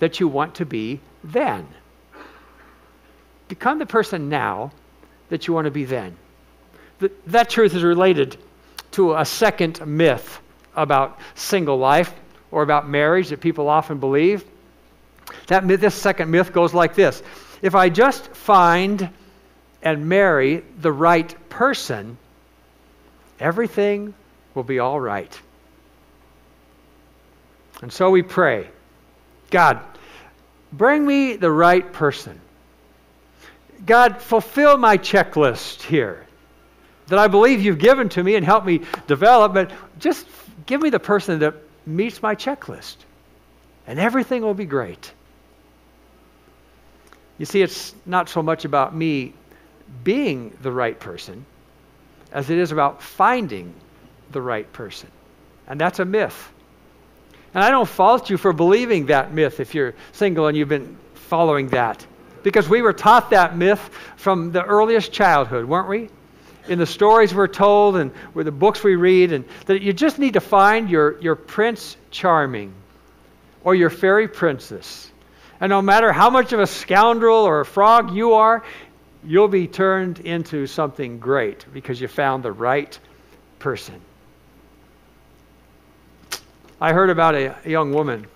that 0.00 0.18
you 0.18 0.26
want 0.26 0.56
to 0.56 0.66
be 0.66 0.98
then. 1.22 1.66
Become 3.46 3.78
the 3.78 3.86
person 3.86 4.28
now 4.28 4.72
that 5.28 5.46
you 5.46 5.54
want 5.54 5.66
to 5.66 5.70
be 5.70 5.84
then. 5.84 6.16
The, 6.98 7.12
that 7.26 7.48
truth 7.48 7.74
is 7.74 7.84
related 7.84 8.36
to 8.92 9.14
a 9.14 9.24
second 9.24 9.84
myth 9.86 10.40
about 10.76 11.18
single 11.34 11.78
life 11.78 12.12
or 12.50 12.62
about 12.62 12.88
marriage 12.88 13.30
that 13.30 13.40
people 13.40 13.68
often 13.68 13.98
believe. 13.98 14.44
That 15.46 15.66
this 15.66 15.94
second 15.94 16.30
myth 16.30 16.52
goes 16.52 16.74
like 16.74 16.94
this 16.94 17.22
If 17.62 17.74
I 17.74 17.88
just 17.88 18.28
find 18.34 19.08
and 19.82 20.08
marry 20.08 20.64
the 20.78 20.92
right 20.92 21.34
person, 21.48 22.16
everything 23.38 24.14
will 24.54 24.62
be 24.62 24.78
all 24.78 25.00
right. 25.00 25.40
And 27.82 27.92
so 27.92 28.10
we 28.10 28.22
pray 28.22 28.68
God, 29.50 29.80
bring 30.72 31.06
me 31.06 31.36
the 31.36 31.50
right 31.50 31.92
person. 31.92 32.40
God, 33.84 34.22
fulfill 34.22 34.78
my 34.78 34.96
checklist 34.96 35.82
here 35.82 36.24
that 37.08 37.18
I 37.18 37.28
believe 37.28 37.62
you've 37.62 37.78
given 37.78 38.08
to 38.10 38.22
me 38.22 38.36
and 38.36 38.44
help 38.44 38.64
me 38.64 38.80
develop, 39.06 39.52
but 39.52 39.70
just 39.98 40.26
give 40.66 40.80
me 40.80 40.90
the 40.90 41.00
person 41.00 41.40
that 41.40 41.54
meets 41.86 42.22
my 42.22 42.34
checklist, 42.34 42.96
and 43.86 43.98
everything 43.98 44.42
will 44.42 44.54
be 44.54 44.64
great. 44.64 45.12
You 47.38 47.46
see, 47.46 47.62
it's 47.62 47.94
not 48.06 48.28
so 48.28 48.42
much 48.42 48.64
about 48.64 48.94
me 48.94 49.34
being 50.02 50.56
the 50.62 50.70
right 50.70 50.98
person 50.98 51.44
as 52.32 52.50
it 52.50 52.58
is 52.58 52.72
about 52.72 53.02
finding 53.02 53.74
the 54.32 54.40
right 54.40 54.70
person. 54.72 55.10
And 55.66 55.80
that's 55.80 55.98
a 55.98 56.04
myth. 56.04 56.52
And 57.54 57.62
I 57.62 57.70
don't 57.70 57.88
fault 57.88 58.30
you 58.30 58.36
for 58.36 58.52
believing 58.52 59.06
that 59.06 59.32
myth 59.32 59.60
if 59.60 59.74
you're 59.74 59.94
single 60.12 60.48
and 60.48 60.56
you've 60.56 60.68
been 60.68 60.96
following 61.14 61.68
that. 61.68 62.04
Because 62.42 62.68
we 62.68 62.82
were 62.82 62.92
taught 62.92 63.30
that 63.30 63.56
myth 63.56 63.80
from 64.16 64.52
the 64.52 64.62
earliest 64.62 65.12
childhood, 65.12 65.64
weren't 65.64 65.88
we? 65.88 66.10
In 66.68 66.78
the 66.78 66.86
stories 66.86 67.34
we're 67.34 67.48
told 67.48 67.96
and 67.96 68.10
with 68.32 68.46
the 68.46 68.52
books 68.52 68.82
we 68.82 68.96
read, 68.96 69.32
and 69.32 69.44
that 69.66 69.82
you 69.82 69.92
just 69.92 70.18
need 70.18 70.34
to 70.34 70.40
find 70.40 70.88
your, 70.88 71.20
your 71.20 71.36
prince 71.36 71.96
charming 72.10 72.72
or 73.62 73.74
your 73.74 73.90
fairy 73.90 74.28
princess. 74.28 75.10
And 75.60 75.70
no 75.70 75.82
matter 75.82 76.12
how 76.12 76.30
much 76.30 76.52
of 76.52 76.60
a 76.60 76.66
scoundrel 76.66 77.44
or 77.44 77.60
a 77.60 77.66
frog 77.66 78.14
you 78.14 78.34
are, 78.34 78.62
you'll 79.24 79.48
be 79.48 79.66
turned 79.66 80.20
into 80.20 80.66
something 80.66 81.18
great 81.18 81.64
because 81.72 82.00
you 82.00 82.08
found 82.08 82.42
the 82.42 82.52
right 82.52 82.98
person. 83.58 84.00
I 86.80 86.92
heard 86.92 87.10
about 87.10 87.34
a 87.34 87.56
young 87.64 87.94
woman 87.94 88.26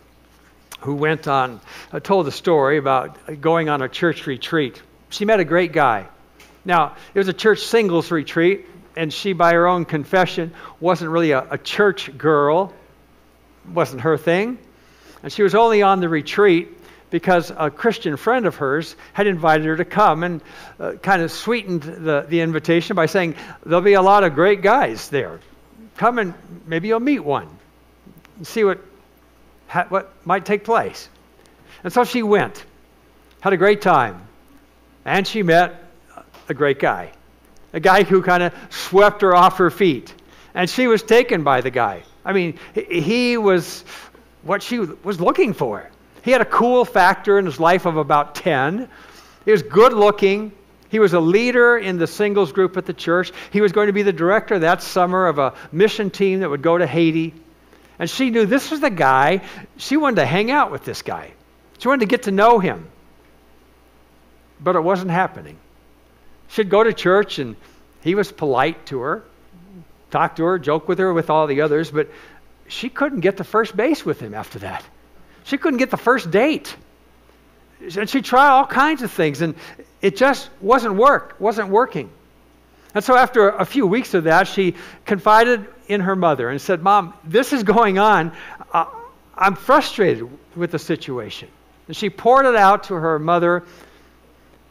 who 0.81 0.95
went 0.95 1.27
on, 1.29 1.61
uh, 1.93 2.01
told 2.01 2.29
a 2.29 2.33
story 2.33 2.79
about 2.79 3.41
going 3.41 3.69
on 3.69 3.83
a 3.83 3.89
church 3.89 4.27
retreat. 4.27 4.81
She 5.11 5.25
met 5.25 5.41
a 5.41 5.45
great 5.45 5.73
guy. 5.73 6.07
Now, 6.69 6.97
it 7.15 7.19
was 7.19 7.29
a 7.29 7.33
church 7.33 7.61
singles 7.61 8.11
retreat, 8.11 8.67
and 8.95 9.11
she, 9.11 9.33
by 9.33 9.55
her 9.55 9.67
own 9.67 9.87
confession, 9.87 10.53
wasn't 10.81 11.11
really 11.11 11.31
a, 11.31 11.47
a 11.53 11.57
church 11.57 12.17
girl, 12.19 12.75
wasn't 13.73 14.03
her 14.03 14.19
thing. 14.19 14.59
And 15.23 15.33
she 15.33 15.43
was 15.43 15.55
only 15.55 15.81
on 15.81 16.01
the 16.01 16.11
retreat 16.11 16.69
because 17.09 17.51
a 17.57 17.71
Christian 17.71 18.19
friend 18.19 18.45
of 18.45 18.57
hers 18.57 18.97
had 19.15 19.27
invited 19.27 19.65
her 19.65 19.77
to 19.77 19.87
come 19.87 20.23
and 20.23 20.43
uh, 20.79 20.93
kind 21.03 21.23
of 21.23 21.33
sweetened 21.33 21.85
the, 21.85 22.27
the 22.29 22.43
invitation 22.43 22.95
by 22.97 23.07
saying, 23.07 23.37
There'll 23.65 23.81
be 23.81 23.95
a 23.95 24.03
lot 24.03 24.23
of 24.23 24.35
great 24.35 24.61
guys 24.61 25.09
there. 25.09 25.41
Come 25.97 26.19
and 26.19 26.35
maybe 26.67 26.89
you'll 26.89 27.01
meet 27.01 27.21
one. 27.21 27.49
and 28.37 28.47
See 28.47 28.63
what 28.63 28.79
what 29.89 30.13
might 30.27 30.45
take 30.45 30.65
place. 30.65 31.09
And 31.83 31.91
so 31.91 32.05
she 32.05 32.23
went, 32.23 32.63
had 33.41 33.55
a 33.55 33.57
great 33.57 33.81
time, 33.81 34.21
and 35.07 35.27
she 35.27 35.43
met 35.43 35.88
a 36.51 36.55
great 36.55 36.79
guy, 36.79 37.13
a 37.73 37.81
guy 37.81 38.03
who 38.03 38.23
kind 38.23 38.43
of 38.43 38.55
swept 38.71 39.23
her 39.23 39.35
off 39.35 39.59
her 39.59 39.71
feet. 39.71 40.15
And 40.55 40.69
she 40.69 40.87
was 40.87 41.03
taken 41.03 41.45
by 41.45 41.61
the 41.61 41.71
guy. 41.71 42.03
I 42.25 42.33
mean, 42.33 42.59
he 42.75 43.37
was 43.37 43.85
what 44.43 44.63
she 44.63 44.79
was 44.79 45.21
looking 45.21 45.53
for. 45.53 45.89
He 46.23 46.31
had 46.31 46.41
a 46.41 46.47
cool 46.47 46.85
factor 46.85 47.39
in 47.39 47.47
his 47.47 47.61
life 47.61 47.87
of 47.87 47.97
about 47.97 48.35
10. 48.35 48.89
He 49.45 49.53
was 49.53 49.63
good 49.63 49.93
looking. 49.93 50.53
He 50.91 50.99
was 50.99 51.13
a 51.13 51.21
leader 51.21 51.77
in 51.77 51.99
the 51.99 52.07
singles 52.07 52.53
group 52.53 52.77
at 52.77 52.87
the 52.87 52.93
church. 52.93 53.33
He 53.53 53.61
was 53.61 53.73
going 53.73 53.89
to 53.89 53.93
be 53.93 54.03
the 54.03 54.13
director 54.13 54.59
that 54.61 54.83
summer 54.83 55.27
of 55.27 55.39
a 55.39 55.55
mission 55.71 56.11
team 56.11 56.41
that 56.41 56.51
would 56.51 56.63
go 56.63 56.79
to 56.79 56.87
Haiti. 56.87 57.35
And 57.99 58.09
she 58.09 58.31
knew 58.31 58.47
this 58.47 58.71
was 58.71 58.81
the 58.81 58.91
guy. 58.91 59.43
She 59.77 59.97
wanted 59.97 60.17
to 60.17 60.27
hang 60.27 60.51
out 60.51 60.71
with 60.71 60.85
this 60.85 61.03
guy, 61.03 61.33
she 61.79 61.89
wanted 61.89 62.01
to 62.01 62.07
get 62.07 62.25
to 62.25 62.31
know 62.31 62.59
him. 62.59 62.87
But 64.61 64.77
it 64.77 64.81
wasn't 64.81 65.13
happening. 65.13 65.57
She'd 66.49 66.71
go 66.71 66.83
to 66.83 66.93
church, 66.93 67.39
and 67.39 67.57
he 68.03 68.15
was 68.15 68.33
polite 68.33 68.87
to 68.87 69.01
her, 69.01 69.23
talk 70.11 70.37
to 70.37 70.45
her, 70.45 70.59
joke 70.59 70.89
with 70.89 70.99
her, 70.99 71.13
with 71.13 71.31
all 71.31 71.47
the 71.47 71.63
others, 71.63 71.91
but 71.91 72.09
she 72.69 72.89
couldn't 72.89 73.21
get 73.21 73.37
to 73.39 73.45
first 73.45 73.77
base 73.77 74.05
with 74.05 74.21
him 74.21 74.35
after 74.35 74.61
that. 74.61 74.85
She 75.45 75.57
couldn't 75.57 75.79
get 75.79 75.91
the 75.91 75.97
first 75.97 76.31
date. 76.31 76.75
And 77.97 78.09
she 78.11 78.23
tried 78.23 78.49
all 78.49 78.67
kinds 78.67 79.03
of 79.03 79.11
things, 79.13 79.41
and 79.41 79.55
it 80.03 80.17
just 80.17 80.49
wasn't 80.61 80.97
work, 80.97 81.37
wasn't 81.39 81.69
working. 81.69 82.11
And 82.95 83.05
so 83.05 83.17
after 83.17 83.49
a 83.49 83.65
few 83.65 83.87
weeks 83.87 84.15
of 84.15 84.25
that, 84.25 84.49
she 84.49 84.75
confided 85.05 85.67
in 85.87 86.01
her 86.01 86.17
mother 86.17 86.49
and 86.49 86.61
said, 86.61 86.83
Mom, 86.83 87.15
this 87.25 87.53
is 87.53 87.63
going 87.63 87.99
on. 87.99 88.33
Uh, 88.73 88.87
I'm 89.35 89.55
frustrated 89.55 90.29
with 90.57 90.71
the 90.73 90.79
situation. 90.79 91.49
And 91.87 91.97
she 91.97 92.11
poured 92.11 92.47
it 92.47 92.57
out 92.57 92.85
to 92.85 92.95
her 92.95 93.19
mother. 93.19 93.65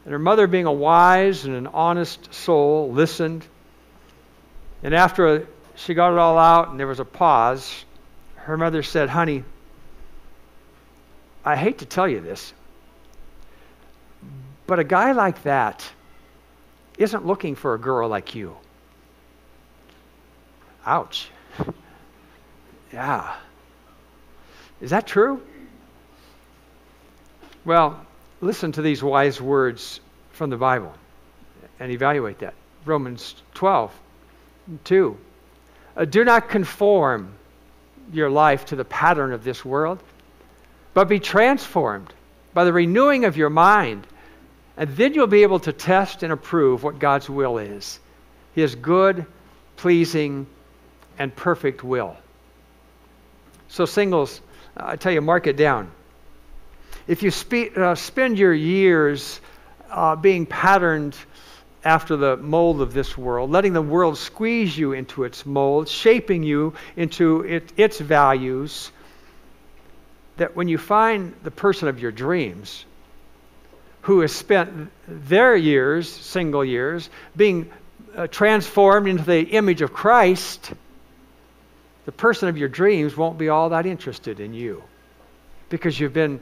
And 0.07 0.13
her 0.13 0.19
mother, 0.19 0.47
being 0.47 0.65
a 0.65 0.71
wise 0.71 1.43
and 1.43 1.53
an 1.53 1.67
honest 1.67 2.33
soul, 2.33 2.93
listened. 2.93 3.45
And 4.81 4.95
after 4.95 5.49
she 5.75 5.95
got 5.95 6.13
it 6.13 6.17
all 6.17 6.37
out 6.37 6.69
and 6.69 6.79
there 6.79 6.87
was 6.87 7.01
a 7.01 7.05
pause, 7.05 7.83
her 8.37 8.55
mother 8.55 8.83
said, 8.83 9.09
Honey, 9.09 9.43
I 11.43 11.57
hate 11.57 11.79
to 11.79 11.85
tell 11.85 12.07
you 12.07 12.21
this, 12.21 12.53
but 14.65 14.79
a 14.79 14.85
guy 14.85 15.11
like 15.11 15.43
that 15.43 15.85
isn't 16.97 17.25
looking 17.25 17.55
for 17.55 17.73
a 17.73 17.77
girl 17.77 18.07
like 18.07 18.33
you. 18.33 18.55
Ouch. 20.85 21.29
Yeah. 22.93 23.35
Is 24.79 24.91
that 24.91 25.05
true? 25.05 25.41
Well, 27.65 28.06
listen 28.41 28.71
to 28.73 28.81
these 28.81 29.01
wise 29.01 29.41
words 29.41 29.99
from 30.31 30.49
the 30.49 30.57
Bible 30.57 30.93
and 31.79 31.91
evaluate 31.91 32.39
that. 32.39 32.53
Romans 32.85 33.35
12, 33.55 33.91
2. 34.83 35.17
Uh, 35.95 36.05
do 36.05 36.23
not 36.23 36.49
conform 36.49 37.33
your 38.11 38.29
life 38.29 38.65
to 38.65 38.75
the 38.75 38.85
pattern 38.85 39.33
of 39.33 39.43
this 39.43 39.65
world, 39.65 40.01
but 40.93 41.05
be 41.05 41.19
transformed 41.19 42.13
by 42.53 42.63
the 42.63 42.73
renewing 42.73 43.25
of 43.25 43.35
your 43.35 43.49
mind. 43.49 44.07
And 44.77 44.89
then 44.95 45.13
you'll 45.13 45.27
be 45.27 45.43
able 45.43 45.59
to 45.61 45.73
test 45.73 46.23
and 46.23 46.31
approve 46.31 46.83
what 46.83 46.99
God's 46.99 47.29
will 47.29 47.57
is 47.57 47.99
His 48.53 48.75
good, 48.75 49.25
pleasing, 49.75 50.47
and 51.19 51.35
perfect 51.35 51.83
will. 51.83 52.15
So, 53.69 53.85
singles, 53.85 54.39
I 54.75 54.95
tell 54.95 55.11
you, 55.11 55.21
mark 55.21 55.47
it 55.47 55.57
down. 55.57 55.91
If 57.07 57.23
you 57.23 57.31
spe- 57.31 57.77
uh, 57.77 57.95
spend 57.95 58.37
your 58.37 58.53
years 58.53 59.39
uh, 59.89 60.15
being 60.15 60.45
patterned 60.45 61.15
after 61.83 62.17
the 62.17 62.35
mold 62.35 62.81
of 62.81 62.93
this 62.93 63.17
world, 63.17 63.49
letting 63.49 63.71
the 63.71 63.81
world 63.81 64.17
squeeze 64.17 64.77
you 64.77 64.91
into 64.91 65.23
its 65.23 65.45
mold, 65.45 65.87
shaping 65.87 66.43
you 66.43 66.73
into 66.97 67.41
it, 67.41 67.71
its 67.77 67.99
values, 67.99 68.91
that 70.35 70.55
when 70.55 70.67
you 70.67 70.77
find 70.77 71.33
the 71.43 71.51
person 71.51 71.87
of 71.87 71.99
your 72.01 72.11
dreams, 72.11 72.85
who 74.01 74.19
has 74.21 74.33
spent 74.33 74.89
their 75.07 75.55
years, 75.55 76.09
single 76.09 76.63
years, 76.63 77.09
being 77.35 77.69
uh, 78.15 78.27
transformed 78.27 79.07
into 79.07 79.23
the 79.23 79.41
image 79.41 79.81
of 79.81 79.93
Christ, 79.93 80.73
the 82.05 82.11
person 82.11 82.49
of 82.49 82.57
your 82.57 82.69
dreams 82.69 83.15
won't 83.15 83.37
be 83.37 83.49
all 83.49 83.69
that 83.69 83.85
interested 83.85 84.39
in 84.39 84.53
you 84.53 84.83
because 85.69 85.99
you've 85.99 86.13
been 86.13 86.39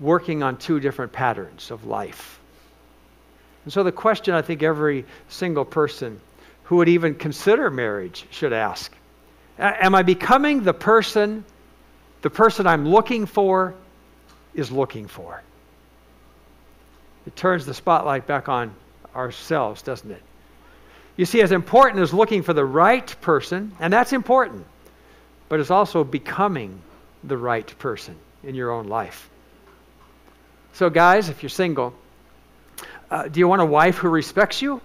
working 0.00 0.42
on 0.42 0.56
two 0.56 0.80
different 0.80 1.12
patterns 1.12 1.70
of 1.70 1.86
life. 1.86 2.38
And 3.64 3.72
so, 3.72 3.82
the 3.82 3.92
question 3.92 4.34
I 4.34 4.42
think 4.42 4.62
every 4.62 5.04
single 5.28 5.64
person 5.64 6.20
who 6.64 6.76
would 6.76 6.88
even 6.88 7.14
consider 7.14 7.70
marriage 7.70 8.26
should 8.30 8.52
ask 8.52 8.92
Am 9.58 9.94
I 9.94 10.02
becoming 10.02 10.62
the 10.62 10.74
person 10.74 11.44
the 12.22 12.30
person 12.30 12.66
I'm 12.66 12.88
looking 12.88 13.26
for 13.26 13.74
is 14.54 14.70
looking 14.70 15.06
for? 15.06 15.42
It 17.26 17.36
turns 17.36 17.66
the 17.66 17.74
spotlight 17.74 18.26
back 18.26 18.48
on 18.48 18.74
ourselves, 19.14 19.82
doesn't 19.82 20.10
it? 20.10 20.22
You 21.16 21.24
see, 21.24 21.40
as 21.40 21.50
important 21.50 22.02
as 22.02 22.12
looking 22.12 22.42
for 22.42 22.52
the 22.52 22.64
right 22.64 23.14
person, 23.20 23.72
and 23.80 23.92
that's 23.92 24.12
important, 24.12 24.66
but 25.48 25.60
it's 25.60 25.70
also 25.70 26.04
becoming 26.04 26.80
the 27.24 27.36
right 27.36 27.78
person 27.78 28.16
in 28.42 28.54
your 28.54 28.70
own 28.70 28.88
life. 28.88 29.30
So, 30.76 30.90
guys, 30.90 31.30
if 31.30 31.42
you're 31.42 31.48
single, 31.48 31.94
uh, 33.10 33.28
do 33.28 33.40
you 33.40 33.48
want 33.48 33.62
a 33.62 33.64
wife 33.64 33.96
who 33.96 34.10
respects 34.10 34.60
you? 34.60 34.82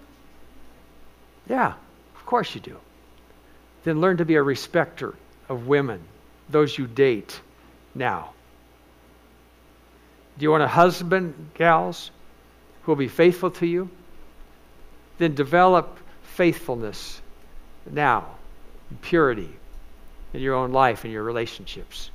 Yeah, 1.49 1.73
of 2.15 2.25
course 2.25 2.55
you 2.55 2.61
do. 2.61 2.77
Then 3.83 3.99
learn 3.99 4.15
to 4.15 4.23
be 4.23 4.35
a 4.35 4.41
respecter 4.41 5.13
of 5.49 5.67
women, 5.67 5.99
those 6.47 6.77
you 6.77 6.87
date 6.87 7.41
now. 7.93 8.29
Do 10.37 10.43
you 10.43 10.51
want 10.51 10.63
a 10.63 10.67
husband, 10.69 11.49
gals, 11.55 12.09
who 12.83 12.93
will 12.93 12.97
be 12.97 13.09
faithful 13.09 13.51
to 13.51 13.65
you? 13.65 13.89
Then 15.17 15.35
develop 15.35 15.97
faithfulness 16.23 17.21
now, 17.85 18.37
purity 19.01 19.49
in 20.31 20.39
your 20.39 20.55
own 20.55 20.71
life 20.71 21.03
and 21.03 21.11
your 21.11 21.23
relationships. 21.23 22.10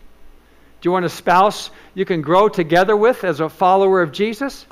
Do 0.81 0.89
you 0.89 0.93
want 0.93 1.07
a 1.07 1.11
spouse 1.11 1.71
you 1.95 2.05
can 2.05 2.23
grow 2.23 2.49
together 2.49 2.97
with 2.97 3.25
as 3.25 3.41
a 3.41 3.49
follower 3.49 4.03
of 4.03 4.13
Jesus? 4.13 4.67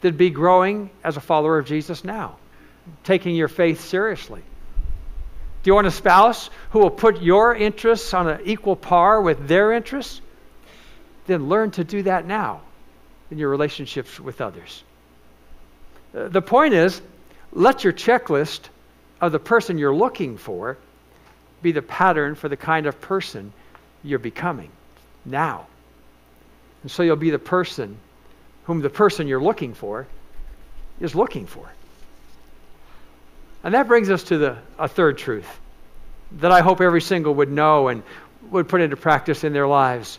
Then 0.00 0.16
be 0.16 0.30
growing 0.30 0.90
as 1.04 1.16
a 1.16 1.20
follower 1.20 1.58
of 1.58 1.66
Jesus 1.66 2.02
now, 2.04 2.36
taking 3.04 3.34
your 3.34 3.48
faith 3.48 3.82
seriously. 3.82 4.42
Do 5.62 5.70
you 5.70 5.74
want 5.74 5.86
a 5.86 5.90
spouse 5.90 6.48
who 6.70 6.78
will 6.78 6.90
put 6.90 7.20
your 7.22 7.54
interests 7.54 8.14
on 8.14 8.28
an 8.28 8.40
equal 8.44 8.76
par 8.76 9.20
with 9.20 9.48
their 9.48 9.72
interests? 9.72 10.20
Then 11.26 11.48
learn 11.48 11.72
to 11.72 11.84
do 11.84 12.02
that 12.04 12.26
now 12.26 12.62
in 13.30 13.38
your 13.38 13.50
relationships 13.50 14.18
with 14.18 14.40
others. 14.40 14.82
Uh, 16.16 16.28
the 16.28 16.42
point 16.42 16.72
is, 16.72 17.02
let 17.52 17.84
your 17.84 17.92
checklist 17.92 18.60
of 19.20 19.32
the 19.32 19.38
person 19.40 19.76
you're 19.76 19.94
looking 19.94 20.36
for 20.36 20.78
be 21.62 21.72
the 21.72 21.82
pattern 21.82 22.34
for 22.34 22.48
the 22.48 22.56
kind 22.56 22.86
of 22.86 23.00
person 23.00 23.52
you're 24.04 24.18
becoming 24.18 24.70
now. 25.26 25.66
And 26.82 26.90
so 26.90 27.02
you'll 27.02 27.16
be 27.16 27.30
the 27.30 27.38
person 27.38 27.96
whom 28.64 28.80
the 28.80 28.90
person 28.90 29.28
you're 29.28 29.42
looking 29.42 29.74
for 29.74 30.06
is 31.00 31.14
looking 31.14 31.46
for. 31.46 31.68
And 33.64 33.74
that 33.74 33.88
brings 33.88 34.10
us 34.10 34.24
to 34.24 34.38
the, 34.38 34.58
a 34.78 34.88
third 34.88 35.18
truth 35.18 35.48
that 36.32 36.52
I 36.52 36.60
hope 36.60 36.80
every 36.80 37.00
single 37.00 37.34
would 37.34 37.50
know 37.50 37.88
and 37.88 38.02
would 38.50 38.68
put 38.68 38.80
into 38.80 38.96
practice 38.96 39.44
in 39.44 39.52
their 39.52 39.66
lives. 39.66 40.18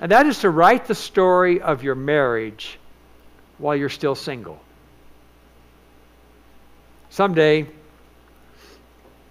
And 0.00 0.10
that 0.12 0.26
is 0.26 0.40
to 0.40 0.50
write 0.50 0.86
the 0.86 0.94
story 0.94 1.60
of 1.60 1.82
your 1.82 1.94
marriage 1.94 2.78
while 3.58 3.76
you're 3.76 3.88
still 3.88 4.14
single. 4.14 4.60
Someday, 7.10 7.68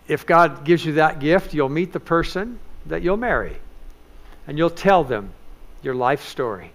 if 0.08 0.26
God 0.26 0.64
gives 0.64 0.86
you 0.86 0.94
that 0.94 1.20
gift, 1.20 1.54
you'll 1.54 1.70
meet 1.70 1.92
the 1.92 2.00
person 2.00 2.60
that 2.86 3.02
you'll 3.02 3.18
marry 3.18 3.58
and 4.48 4.58
you'll 4.58 4.70
tell 4.70 5.04
them 5.04 5.32
your 5.82 5.96
life 5.96 6.28
story. 6.28 6.72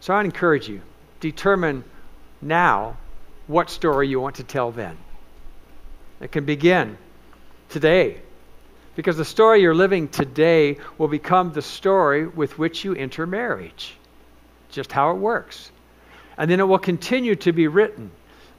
So 0.00 0.14
I 0.14 0.22
encourage 0.22 0.68
you 0.68 0.80
determine 1.20 1.84
now 2.40 2.96
what 3.46 3.68
story 3.68 4.08
you 4.08 4.20
want 4.20 4.36
to 4.36 4.44
tell 4.44 4.72
then. 4.72 4.96
It 6.20 6.32
can 6.32 6.44
begin 6.44 6.96
today 7.68 8.20
because 8.96 9.16
the 9.16 9.24
story 9.24 9.62
you're 9.62 9.74
living 9.74 10.08
today 10.08 10.78
will 10.98 11.08
become 11.08 11.52
the 11.52 11.62
story 11.62 12.26
with 12.26 12.58
which 12.58 12.84
you 12.84 12.94
enter 12.94 13.26
marriage. 13.26 13.94
Just 14.70 14.92
how 14.92 15.10
it 15.10 15.18
works. 15.18 15.70
And 16.36 16.50
then 16.50 16.60
it 16.60 16.68
will 16.68 16.78
continue 16.78 17.36
to 17.36 17.52
be 17.52 17.68
written 17.68 18.10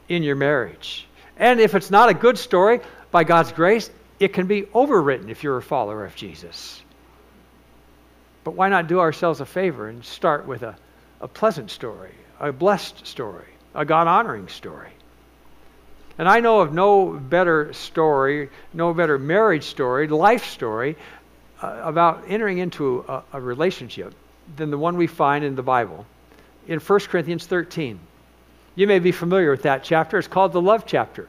in 0.08 0.24
your 0.24 0.36
marriage. 0.36 1.08
And 1.38 1.60
if 1.60 1.74
it's 1.74 1.90
not 1.90 2.10
a 2.10 2.14
good 2.14 2.38
story, 2.38 2.82
by 3.12 3.24
God's 3.24 3.52
grace, 3.52 3.90
it 4.20 4.34
can 4.34 4.48
be 4.48 4.64
overwritten 4.64 5.30
if 5.30 5.44
you're 5.44 5.58
a 5.58 5.62
follower 5.62 6.06
of 6.06 6.16
Jesus. 6.16 6.82
But 8.44 8.56
why 8.56 8.70
not 8.70 8.88
do 8.88 9.00
ourselves 9.00 9.42
a 9.42 9.46
favor 9.46 9.88
and 9.88 10.04
start 10.04 10.48
with 10.48 10.64
a, 10.64 10.76
a 11.20 11.28
pleasant 11.28 11.70
story, 11.72 12.14
a 12.40 12.52
blessed 12.52 13.06
story, 13.06 13.48
a 13.76 13.86
God 13.86 14.08
honoring 14.08 14.48
story? 14.48 14.92
And 16.18 16.28
I 16.28 16.40
know 16.40 16.62
of 16.62 16.74
no 16.74 17.12
better 17.12 17.74
story, 17.74 18.50
no 18.74 18.94
better 18.94 19.18
marriage 19.18 19.64
story, 19.64 20.08
life 20.08 20.46
story 20.46 20.98
uh, 21.62 21.82
about 21.84 22.26
entering 22.28 22.58
into 22.58 23.06
a, 23.08 23.24
a 23.34 23.42
relationship 23.42 24.14
than 24.56 24.72
the 24.72 24.78
one 24.78 24.98
we 24.98 25.08
find 25.08 25.44
in 25.44 25.56
the 25.56 25.64
Bible 25.64 26.06
in 26.68 26.80
1 26.80 27.00
Corinthians 27.02 27.46
13. 27.46 28.00
You 28.76 28.88
may 28.88 29.00
be 29.00 29.12
familiar 29.12 29.52
with 29.52 29.64
that 29.64 29.84
chapter. 29.84 30.18
It's 30.18 30.28
called 30.28 30.54
the 30.54 30.62
love 30.62 30.86
chapter. 30.86 31.28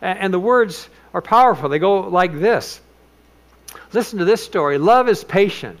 And, 0.00 0.18
and 0.18 0.34
the 0.34 0.38
words 0.38 0.88
are 1.12 1.22
powerful. 1.22 1.68
They 1.68 1.78
go 1.78 2.00
like 2.00 2.38
this 2.38 2.80
Listen 3.92 4.18
to 4.18 4.24
this 4.24 4.44
story 4.44 4.78
Love 4.78 5.08
is 5.08 5.24
patient, 5.24 5.80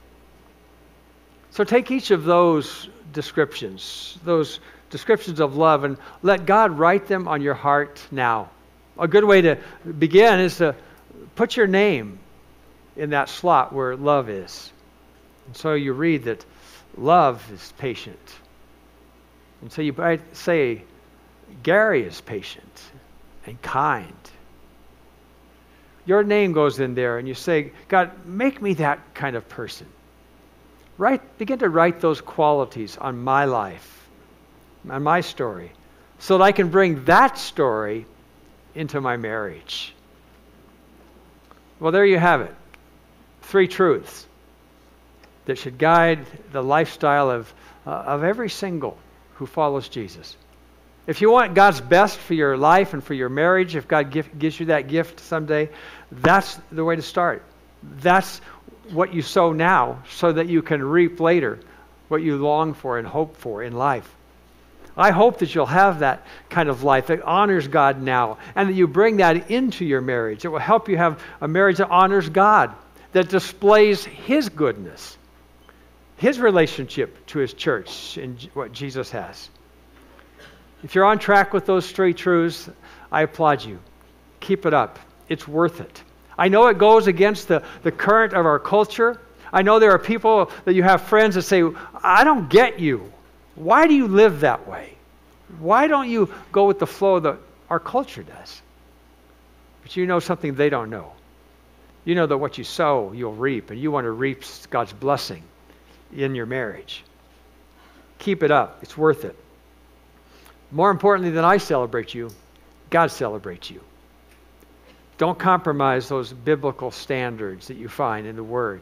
So 1.51 1.63
take 1.63 1.91
each 1.91 2.11
of 2.11 2.23
those 2.23 2.89
descriptions, 3.13 4.17
those 4.23 4.59
descriptions 4.89 5.39
of 5.39 5.55
love, 5.55 5.83
and 5.83 5.97
let 6.21 6.45
God 6.45 6.77
write 6.77 7.07
them 7.07 7.27
on 7.27 7.41
your 7.41 7.53
heart 7.53 8.01
now. 8.11 8.49
A 8.97 9.07
good 9.07 9.23
way 9.23 9.41
to 9.41 9.57
begin 9.97 10.39
is 10.39 10.57
to 10.57 10.75
put 11.35 11.55
your 11.55 11.67
name 11.67 12.19
in 12.95 13.11
that 13.11 13.29
slot 13.29 13.73
where 13.73 13.95
love 13.95 14.29
is. 14.29 14.71
And 15.47 15.55
so 15.55 15.73
you 15.73 15.93
read 15.93 16.25
that 16.25 16.45
love 16.97 17.43
is 17.51 17.73
patient. 17.77 18.19
And 19.61 19.71
so 19.71 19.81
you 19.81 19.93
might 19.93 20.35
say, 20.35 20.83
Gary 21.63 22.03
is 22.03 22.21
patient 22.21 22.81
and 23.45 23.61
kind 23.61 24.13
your 26.05 26.23
name 26.23 26.53
goes 26.53 26.79
in 26.79 26.95
there 26.95 27.17
and 27.17 27.27
you 27.27 27.33
say, 27.33 27.71
God, 27.87 28.25
make 28.25 28.61
me 28.61 28.73
that 28.75 29.13
kind 29.13 29.35
of 29.35 29.47
person. 29.47 29.87
Write, 30.97 31.37
begin 31.37 31.59
to 31.59 31.69
write 31.69 31.99
those 32.01 32.21
qualities 32.21 32.97
on 32.97 33.23
my 33.23 33.45
life, 33.45 34.07
on 34.89 35.03
my 35.03 35.21
story, 35.21 35.71
so 36.19 36.37
that 36.37 36.43
I 36.43 36.51
can 36.51 36.69
bring 36.69 37.05
that 37.05 37.37
story 37.37 38.05
into 38.75 39.01
my 39.01 39.17
marriage. 39.17 39.93
Well, 41.79 41.91
there 41.91 42.05
you 42.05 42.19
have 42.19 42.41
it. 42.41 42.53
Three 43.41 43.67
truths 43.67 44.27
that 45.45 45.57
should 45.57 45.77
guide 45.77 46.25
the 46.51 46.61
lifestyle 46.61 47.31
of, 47.31 47.51
uh, 47.85 47.89
of 47.89 48.23
every 48.23 48.49
single 48.49 48.97
who 49.35 49.47
follows 49.47 49.89
Jesus. 49.89 50.37
If 51.07 51.21
you 51.21 51.31
want 51.31 51.55
God's 51.55 51.81
best 51.81 52.19
for 52.19 52.35
your 52.35 52.55
life 52.55 52.93
and 52.93 53.03
for 53.03 53.15
your 53.15 53.29
marriage, 53.29 53.75
if 53.75 53.87
God 53.87 54.11
give, 54.11 54.37
gives 54.37 54.59
you 54.59 54.67
that 54.67 54.87
gift 54.87 55.19
someday, 55.19 55.69
that's 56.11 56.59
the 56.71 56.85
way 56.85 56.95
to 56.95 57.01
start. 57.01 57.43
That's 57.83 58.39
what 58.91 59.13
you 59.13 59.21
sow 59.21 59.53
now 59.53 60.03
so 60.09 60.31
that 60.31 60.47
you 60.47 60.61
can 60.61 60.83
reap 60.83 61.19
later 61.19 61.59
what 62.07 62.21
you 62.21 62.37
long 62.37 62.73
for 62.73 62.97
and 62.97 63.07
hope 63.07 63.37
for 63.37 63.63
in 63.63 63.73
life. 63.73 64.09
I 64.97 65.11
hope 65.11 65.39
that 65.39 65.55
you'll 65.55 65.65
have 65.65 65.99
that 65.99 66.25
kind 66.49 66.67
of 66.67 66.83
life 66.83 67.07
that 67.07 67.21
honors 67.21 67.67
God 67.67 68.01
now 68.01 68.37
and 68.55 68.69
that 68.69 68.73
you 68.73 68.87
bring 68.87 69.17
that 69.17 69.49
into 69.49 69.85
your 69.85 70.01
marriage. 70.01 70.43
It 70.43 70.49
will 70.49 70.59
help 70.59 70.89
you 70.89 70.97
have 70.97 71.23
a 71.39 71.47
marriage 71.47 71.77
that 71.77 71.89
honors 71.89 72.27
God, 72.27 72.75
that 73.13 73.29
displays 73.29 74.03
His 74.03 74.49
goodness, 74.49 75.17
His 76.17 76.39
relationship 76.39 77.25
to 77.27 77.39
His 77.39 77.53
church 77.53 78.17
and 78.17 78.41
what 78.53 78.73
Jesus 78.73 79.11
has. 79.11 79.49
If 80.83 80.95
you're 80.95 81.05
on 81.05 81.19
track 81.19 81.53
with 81.53 81.65
those 81.65 81.89
three 81.89 82.13
truths, 82.13 82.69
I 83.11 83.21
applaud 83.21 83.63
you. 83.63 83.79
Keep 84.41 84.65
it 84.65 84.73
up. 84.73 84.99
It's 85.29 85.47
worth 85.47 85.79
it. 85.79 86.03
I 86.41 86.47
know 86.47 86.69
it 86.69 86.79
goes 86.79 87.05
against 87.05 87.49
the, 87.49 87.61
the 87.83 87.91
current 87.91 88.33
of 88.33 88.47
our 88.47 88.57
culture. 88.57 89.21
I 89.53 89.61
know 89.61 89.77
there 89.77 89.91
are 89.91 89.99
people 89.99 90.49
that 90.65 90.73
you 90.73 90.81
have 90.81 91.03
friends 91.03 91.35
that 91.35 91.43
say, 91.43 91.63
I 92.01 92.23
don't 92.23 92.49
get 92.49 92.79
you. 92.79 93.13
Why 93.53 93.85
do 93.85 93.93
you 93.93 94.07
live 94.07 94.39
that 94.39 94.67
way? 94.67 94.95
Why 95.59 95.85
don't 95.85 96.09
you 96.09 96.33
go 96.51 96.65
with 96.65 96.79
the 96.79 96.87
flow 96.87 97.19
that 97.19 97.37
our 97.69 97.79
culture 97.79 98.23
does? 98.23 98.59
But 99.83 99.95
you 99.95 100.07
know 100.07 100.19
something 100.19 100.55
they 100.55 100.71
don't 100.71 100.89
know. 100.89 101.11
You 102.05 102.15
know 102.15 102.25
that 102.25 102.39
what 102.39 102.57
you 102.57 102.63
sow, 102.63 103.11
you'll 103.11 103.35
reap, 103.35 103.69
and 103.69 103.79
you 103.79 103.91
want 103.91 104.05
to 104.05 104.11
reap 104.11 104.43
God's 104.71 104.93
blessing 104.93 105.43
in 106.11 106.33
your 106.33 106.47
marriage. 106.47 107.03
Keep 108.17 108.41
it 108.41 108.49
up. 108.49 108.79
It's 108.81 108.97
worth 108.97 109.25
it. 109.25 109.35
More 110.71 110.89
importantly 110.89 111.29
than 111.29 111.45
I 111.45 111.57
celebrate 111.57 112.15
you, 112.15 112.31
God 112.89 113.11
celebrates 113.11 113.69
you. 113.69 113.83
Don't 115.21 115.37
compromise 115.37 116.09
those 116.09 116.33
biblical 116.33 116.89
standards 116.89 117.67
that 117.67 117.77
you 117.77 117.87
find 117.87 118.25
in 118.25 118.35
the 118.35 118.43
Word. 118.43 118.81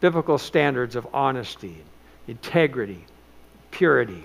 Biblical 0.00 0.36
standards 0.36 0.96
of 0.96 1.06
honesty, 1.14 1.76
integrity, 2.26 3.04
purity. 3.70 4.24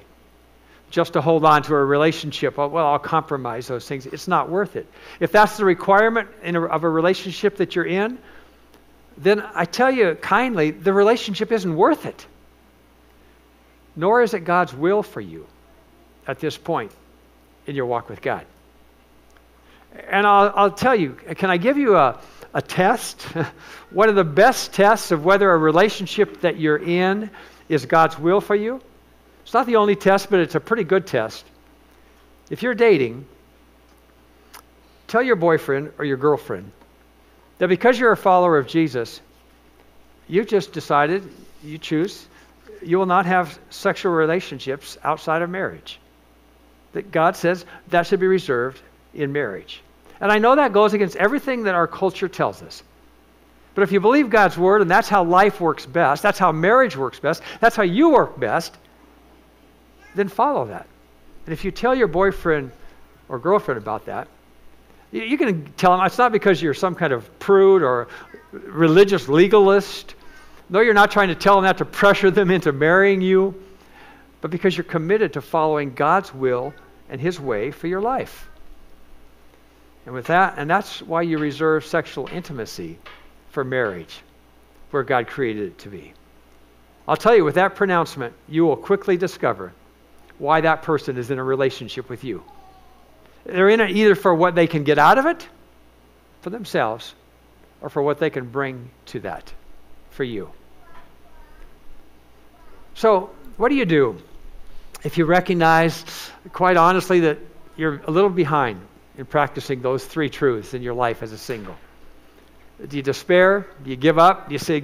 Just 0.89 1.13
to 1.13 1.21
hold 1.21 1.45
on 1.45 1.61
to 1.61 1.75
a 1.75 1.85
relationship, 1.85 2.57
oh, 2.57 2.67
well, 2.69 2.87
I'll 2.87 2.97
compromise 2.97 3.67
those 3.67 3.87
things. 3.87 4.07
It's 4.07 4.27
not 4.27 4.49
worth 4.49 4.75
it. 4.75 4.87
If 5.19 5.31
that's 5.31 5.57
the 5.57 5.65
requirement 5.65 6.27
a, 6.43 6.59
of 6.59 6.83
a 6.83 6.89
relationship 6.89 7.57
that 7.57 7.75
you're 7.75 7.85
in, 7.85 8.17
then 9.15 9.43
I 9.53 9.65
tell 9.65 9.91
you 9.91 10.15
kindly, 10.15 10.71
the 10.71 10.91
relationship 10.91 11.51
isn't 11.51 11.75
worth 11.75 12.07
it. 12.07 12.25
Nor 13.95 14.23
is 14.23 14.33
it 14.33 14.39
God's 14.39 14.73
will 14.73 15.03
for 15.03 15.21
you 15.21 15.45
at 16.25 16.39
this 16.39 16.57
point 16.57 16.91
in 17.67 17.75
your 17.75 17.85
walk 17.85 18.09
with 18.09 18.23
God. 18.23 18.47
And 20.09 20.25
I'll, 20.25 20.53
I'll 20.55 20.71
tell 20.71 20.95
you, 20.95 21.13
can 21.13 21.49
I 21.49 21.57
give 21.57 21.77
you 21.77 21.95
a, 21.95 22.19
a 22.53 22.61
test? 22.61 23.21
One 23.91 24.09
of 24.09 24.15
the 24.15 24.23
best 24.23 24.73
tests 24.73 25.11
of 25.11 25.25
whether 25.25 25.51
a 25.51 25.57
relationship 25.57 26.41
that 26.41 26.59
you're 26.59 26.77
in 26.77 27.29
is 27.69 27.85
God's 27.85 28.17
will 28.17 28.41
for 28.41 28.55
you. 28.55 28.81
It's 29.43 29.53
not 29.53 29.65
the 29.65 29.77
only 29.77 29.95
test, 29.95 30.29
but 30.29 30.39
it's 30.39 30.55
a 30.55 30.59
pretty 30.59 30.83
good 30.83 31.07
test. 31.07 31.45
If 32.49 32.63
you're 32.63 32.75
dating, 32.75 33.25
tell 35.07 35.21
your 35.21 35.35
boyfriend 35.35 35.93
or 35.97 36.05
your 36.05 36.17
girlfriend 36.17 36.71
that 37.57 37.67
because 37.67 37.99
you're 37.99 38.11
a 38.11 38.17
follower 38.17 38.57
of 38.57 38.67
Jesus, 38.67 39.21
you've 40.27 40.47
just 40.47 40.73
decided, 40.73 41.23
you 41.63 41.77
choose, 41.77 42.27
you 42.83 42.97
will 42.97 43.05
not 43.05 43.25
have 43.25 43.57
sexual 43.69 44.11
relationships 44.11 44.97
outside 45.03 45.41
of 45.41 45.49
marriage 45.49 45.99
that 46.93 47.11
God 47.11 47.35
says 47.35 47.65
that 47.89 48.07
should 48.07 48.19
be 48.19 48.27
reserved 48.27 48.81
in 49.17 49.33
marriage. 49.33 49.81
And 50.21 50.31
I 50.31 50.39
know 50.39 50.55
that 50.55 50.73
goes 50.73 50.93
against 50.93 51.15
everything 51.17 51.63
that 51.63 51.75
our 51.75 51.87
culture 51.87 52.27
tells 52.27 52.61
us. 52.61 52.83
But 53.75 53.83
if 53.83 53.91
you 53.91 53.99
believe 53.99 54.29
God's 54.29 54.57
word 54.57 54.81
and 54.81 54.89
that's 54.89 55.07
how 55.07 55.23
life 55.23 55.61
works 55.61 55.85
best, 55.85 56.23
that's 56.23 56.39
how 56.39 56.51
marriage 56.51 56.97
works 56.97 57.19
best, 57.19 57.43
that's 57.59 57.75
how 57.75 57.83
you 57.83 58.09
work 58.09 58.39
best, 58.39 58.75
then 60.15 60.29
follow 60.29 60.65
that. 60.65 60.87
And 61.45 61.53
if 61.53 61.63
you 61.63 61.71
tell 61.71 61.93
your 61.93 62.07
boyfriend 62.07 62.71
or 63.29 63.37
girlfriend 63.37 63.77
about 63.77 64.05
that, 64.07 64.27
you 65.11 65.37
can 65.37 65.71
tell 65.73 65.95
them 65.95 66.05
it's 66.05 66.17
not 66.17 66.31
because 66.31 66.61
you're 66.61 66.73
some 66.73 66.95
kind 66.95 67.13
of 67.13 67.39
prude 67.39 67.81
or 67.81 68.07
religious 68.51 69.29
legalist. 69.29 70.15
No, 70.69 70.79
you're 70.79 70.93
not 70.93 71.11
trying 71.11 71.29
to 71.29 71.35
tell 71.35 71.55
them 71.55 71.63
that 71.63 71.77
to 71.77 71.85
pressure 71.85 72.31
them 72.31 72.51
into 72.51 72.71
marrying 72.73 73.21
you, 73.21 73.63
but 74.41 74.51
because 74.51 74.75
you're 74.75 74.83
committed 74.83 75.33
to 75.33 75.41
following 75.41 75.93
God's 75.93 76.33
will 76.33 76.73
and 77.09 77.21
His 77.21 77.39
way 77.39 77.71
for 77.71 77.87
your 77.87 78.01
life. 78.01 78.49
And 80.07 80.15
with 80.15 80.27
that, 80.27 80.53
and 80.55 80.69
that's 80.69 81.01
why 81.01 81.23
you 81.23 81.37
reserve 81.37 81.85
sexual 81.85 82.29
intimacy 82.31 82.97
for 83.49 83.65
marriage, 83.65 84.21
where 84.91 85.03
God 85.03 85.27
created 85.27 85.63
it 85.63 85.77
to 85.79 85.89
be. 85.89 86.13
I'll 87.09 87.17
tell 87.17 87.35
you, 87.35 87.43
with 87.43 87.55
that 87.55 87.75
pronouncement, 87.75 88.33
you 88.47 88.65
will 88.65 88.77
quickly 88.77 89.17
discover 89.17 89.73
why 90.37 90.61
that 90.61 90.81
person 90.81 91.17
is 91.17 91.29
in 91.29 91.39
a 91.39 91.43
relationship 91.43 92.07
with 92.07 92.23
you. 92.23 92.41
They're 93.43 93.67
in 93.67 93.81
it 93.81 93.91
either 93.91 94.15
for 94.15 94.33
what 94.33 94.55
they 94.55 94.65
can 94.65 94.85
get 94.85 94.97
out 94.97 95.17
of 95.17 95.25
it 95.25 95.45
for 96.39 96.51
themselves 96.51 97.13
or 97.81 97.89
for 97.89 98.01
what 98.01 98.17
they 98.17 98.29
can 98.29 98.45
bring 98.45 98.89
to 99.07 99.19
that 99.19 99.51
for 100.11 100.23
you. 100.23 100.49
So, 102.95 103.31
what 103.57 103.67
do 103.67 103.75
you 103.75 103.85
do 103.85 104.21
if 105.03 105.17
you 105.17 105.25
recognize, 105.25 106.05
quite 106.53 106.77
honestly, 106.77 107.19
that 107.19 107.39
you're 107.75 108.01
a 108.07 108.11
little 108.11 108.29
behind 108.29 108.79
in 109.17 109.25
practicing 109.25 109.81
those 109.81 110.05
three 110.05 110.29
truths 110.29 110.73
in 110.73 110.81
your 110.81 110.93
life 110.93 111.23
as 111.23 111.31
a 111.31 111.37
single. 111.37 111.75
Do 112.85 112.95
you 112.95 113.03
despair? 113.03 113.65
Do 113.83 113.89
you 113.89 113.95
give 113.95 114.19
up? 114.19 114.49
Do 114.49 114.53
you 114.53 114.59
say, 114.59 114.83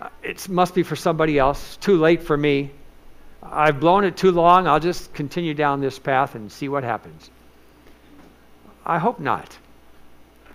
uh, 0.00 0.08
it 0.22 0.48
must 0.48 0.74
be 0.74 0.82
for 0.82 0.96
somebody 0.96 1.38
else? 1.38 1.76
Too 1.76 1.96
late 1.96 2.24
for 2.24 2.36
me. 2.36 2.72
I've 3.42 3.78
blown 3.78 4.04
it 4.04 4.16
too 4.16 4.32
long. 4.32 4.66
I'll 4.66 4.80
just 4.80 5.14
continue 5.14 5.54
down 5.54 5.80
this 5.80 5.98
path 5.98 6.34
and 6.34 6.50
see 6.50 6.68
what 6.68 6.82
happens. 6.82 7.30
I 8.84 8.98
hope 8.98 9.20
not. 9.20 9.56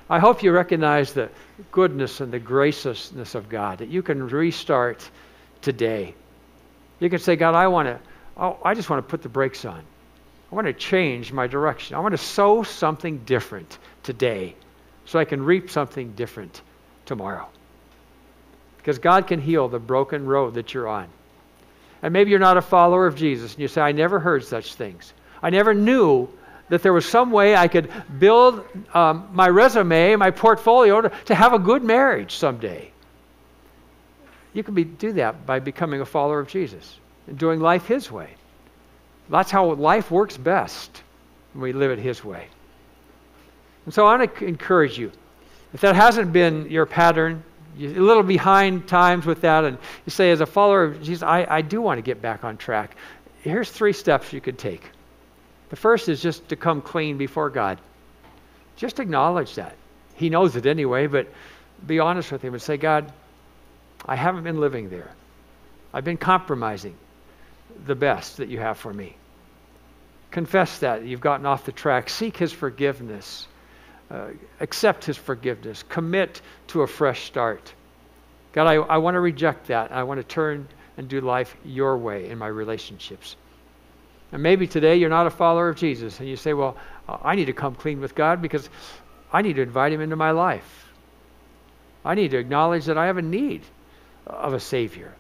I 0.10 0.20
hope 0.20 0.44
you 0.44 0.52
recognize 0.52 1.14
the 1.14 1.30
goodness 1.72 2.20
and 2.20 2.34
the 2.34 2.40
graciousness 2.40 3.36
of 3.36 3.48
God, 3.48 3.78
that 3.78 3.88
you 3.88 4.02
can 4.02 4.28
restart 4.28 5.10
today. 5.62 6.14
You 7.00 7.10
can 7.10 7.20
say, 7.20 7.38
God, 7.38 7.56
I 7.56 7.68
want 7.68 7.88
to, 7.88 8.00
oh, 8.36 8.58
I 8.64 8.74
just 8.74 8.90
want 8.90 9.06
to 9.06 9.10
put 9.10 9.22
the 9.22 9.30
brakes 9.30 9.64
on. 9.64 9.82
I 10.54 10.56
want 10.56 10.68
to 10.68 10.74
change 10.74 11.34
my 11.34 11.48
direction. 11.48 11.96
I 11.96 12.00
want 12.00 12.12
to 12.12 12.20
sow 12.20 12.62
something 12.62 13.18
different 13.26 13.80
today 14.04 14.54
so 15.04 15.18
I 15.18 15.26
can 15.26 15.44
reap 15.44 15.72
something 15.72 16.12
different 16.12 16.62
tomorrow. 17.08 17.50
Because 18.78 19.00
God 19.00 19.26
can 19.26 19.42
heal 19.42 19.68
the 19.68 19.80
broken 19.80 20.28
road 20.28 20.54
that 20.54 20.76
you're 20.76 20.88
on. 20.88 21.08
And 22.04 22.14
maybe 22.14 22.30
you're 22.30 22.38
not 22.38 22.58
a 22.58 22.62
follower 22.62 23.08
of 23.08 23.16
Jesus 23.16 23.54
and 23.54 23.62
you 23.64 23.68
say, 23.68 23.82
I 23.82 23.94
never 23.94 24.20
heard 24.20 24.44
such 24.44 24.76
things. 24.76 25.12
I 25.42 25.50
never 25.50 25.74
knew 25.74 26.30
that 26.70 26.84
there 26.84 26.94
was 26.94 27.08
some 27.08 27.32
way 27.32 27.56
I 27.56 27.68
could 27.68 27.92
build 28.20 28.64
um, 28.94 29.30
my 29.34 29.50
resume, 29.50 30.18
my 30.18 30.30
portfolio 30.30 31.02
to, 31.02 31.10
to 31.26 31.34
have 31.34 31.54
a 31.54 31.60
good 31.60 31.84
marriage 31.84 32.36
someday. 32.36 32.92
You 34.54 34.62
can 34.62 34.76
be, 34.76 34.84
do 34.84 35.14
that 35.14 35.48
by 35.48 35.58
becoming 35.58 36.02
a 36.02 36.06
follower 36.06 36.40
of 36.40 36.48
Jesus 36.48 37.00
and 37.26 37.40
doing 37.40 37.60
life 37.60 37.88
His 37.88 38.12
way. 38.12 38.36
That's 39.34 39.50
how 39.50 39.74
life 39.74 40.12
works 40.12 40.38
best 40.38 41.02
when 41.54 41.64
we 41.64 41.74
live 41.74 41.90
it 41.90 41.98
His 41.98 42.24
way. 42.24 42.48
And 43.86 43.94
so 43.94 44.06
I 44.06 44.16
want 44.16 44.36
to 44.36 44.46
encourage 44.46 45.00
you. 45.00 45.12
If 45.74 45.82
that 45.82 45.96
hasn't 45.96 46.32
been 46.32 46.70
your 46.70 46.86
pattern, 46.86 47.44
you're 47.76 47.98
a 47.98 48.00
little 48.00 48.22
behind 48.22 48.88
times 48.88 49.26
with 49.26 49.42
that, 49.42 49.66
and 49.66 49.80
you 50.06 50.12
say, 50.12 50.30
as 50.30 50.40
a 50.40 50.46
follower 50.46 50.84
of 50.84 51.02
Jesus, 51.02 51.24
I, 51.24 51.48
I 51.50 51.62
do 51.64 51.82
want 51.82 51.98
to 51.98 52.04
get 52.04 52.22
back 52.22 52.44
on 52.44 52.58
track. 52.58 52.96
Here's 53.42 53.72
three 53.72 53.94
steps 53.94 54.32
you 54.34 54.40
could 54.40 54.60
take. 54.60 54.84
The 55.70 55.78
first 55.78 56.10
is 56.10 56.22
just 56.22 56.50
to 56.50 56.56
come 56.56 56.84
clean 56.84 57.18
before 57.18 57.50
God. 57.50 57.80
Just 58.76 59.00
acknowledge 59.00 59.56
that. 59.56 59.76
He 60.14 60.30
knows 60.30 60.56
it 60.56 60.68
anyway, 60.68 61.08
but 61.08 61.28
be 61.88 61.98
honest 62.00 62.32
with 62.32 62.44
Him 62.44 62.54
and 62.54 62.62
say, 62.62 62.78
God, 62.78 63.12
I 64.06 64.16
haven't 64.16 64.44
been 64.44 64.60
living 64.60 64.92
there. 64.92 65.10
I've 65.92 66.06
been 66.06 66.18
compromising 66.18 66.96
the 67.88 67.96
best 67.96 68.38
that 68.38 68.50
you 68.50 68.60
have 68.60 68.78
for 68.78 68.94
me. 68.94 69.16
Confess 70.34 70.80
that 70.80 71.06
you've 71.06 71.22
gotten 71.22 71.46
off 71.46 71.64
the 71.64 71.72
track. 71.72 72.10
Seek 72.10 72.38
His 72.38 72.52
forgiveness. 72.52 73.48
Uh, 74.10 74.30
accept 74.60 75.06
His 75.06 75.16
forgiveness. 75.16 75.84
Commit 75.84 76.42
to 76.70 76.82
a 76.82 76.88
fresh 76.88 77.26
start. 77.26 77.72
God, 78.52 78.66
I, 78.66 78.74
I 78.74 78.98
want 78.98 79.14
to 79.14 79.20
reject 79.20 79.68
that. 79.68 79.92
I 79.92 80.02
want 80.02 80.20
to 80.20 80.24
turn 80.24 80.68
and 80.98 81.08
do 81.08 81.22
life 81.22 81.56
your 81.64 82.00
way 82.00 82.32
in 82.32 82.40
my 82.40 82.48
relationships. 82.48 83.36
And 84.32 84.42
maybe 84.42 84.66
today 84.66 84.96
you're 84.96 85.08
not 85.08 85.28
a 85.28 85.30
follower 85.30 85.70
of 85.70 85.76
Jesus 85.76 86.20
and 86.20 86.28
you 86.28 86.36
say, 86.36 86.54
Well, 86.54 86.78
I 87.08 87.36
need 87.36 87.46
to 87.46 87.54
come 87.54 87.76
clean 87.76 88.02
with 88.02 88.16
God 88.16 88.42
because 88.42 88.68
I 89.32 89.44
need 89.44 89.58
to 89.58 89.62
invite 89.62 89.94
Him 89.94 90.02
into 90.02 90.16
my 90.16 90.32
life. 90.32 90.92
I 92.04 92.16
need 92.16 92.32
to 92.32 92.40
acknowledge 92.40 92.86
that 92.86 92.98
I 92.98 93.06
have 93.06 93.18
a 93.18 93.22
need 93.22 93.62
of 94.26 94.56
a 94.56 94.60
Savior. 94.60 95.14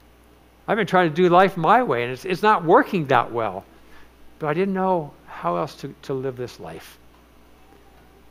I've 0.67 0.77
been 0.77 0.87
trying 0.87 1.09
to 1.11 1.15
do 1.15 1.29
life 1.29 1.55
my 1.55 1.83
way 1.83 2.01
and 2.01 2.13
it's, 2.13 2.25
it's 2.25 2.41
not 2.41 2.65
working 2.65 3.05
that 3.07 3.31
well. 3.31 3.63
But 4.39 4.47
I 4.47 4.53
didn't 4.53 4.73
know 4.73 5.13
how 5.27 5.57
else 5.57 5.75
to, 5.75 5.93
to 6.03 6.13
live 6.13 6.35
this 6.35 6.59
life. 6.59 6.97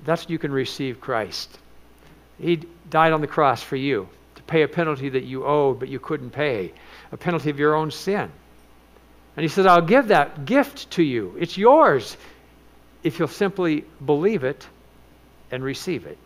That's 0.05 0.29
you 0.29 0.39
can 0.39 0.53
receive 0.53 1.01
Christ. 1.01 1.59
He 2.39 2.63
died 2.91 3.13
on 3.13 3.21
the 3.21 3.27
cross 3.27 3.63
for 3.63 3.77
you 3.77 4.09
to 4.35 4.43
pay 4.43 4.63
a 4.63 4.69
penalty 4.69 5.11
that 5.11 5.25
you 5.25 5.45
owed 5.45 5.79
but 5.79 5.89
you 5.89 6.01
couldn't 6.01 6.31
pay, 6.31 6.73
a 7.13 7.17
penalty 7.17 7.51
of 7.51 7.59
your 7.59 7.75
own 7.75 7.91
sin. 7.91 8.31
And 9.37 9.45
he 9.45 9.49
says, 9.49 9.65
I'll 9.67 9.81
give 9.81 10.09
that 10.09 10.45
gift 10.45 10.91
to 10.93 11.03
you. 11.03 11.37
It's 11.39 11.57
yours 11.57 12.17
if 13.03 13.19
you'll 13.19 13.29
simply 13.29 13.85
believe 14.05 14.45
it 14.45 14.67
and 15.51 15.63
receive 15.63 16.07
it. 16.07 16.19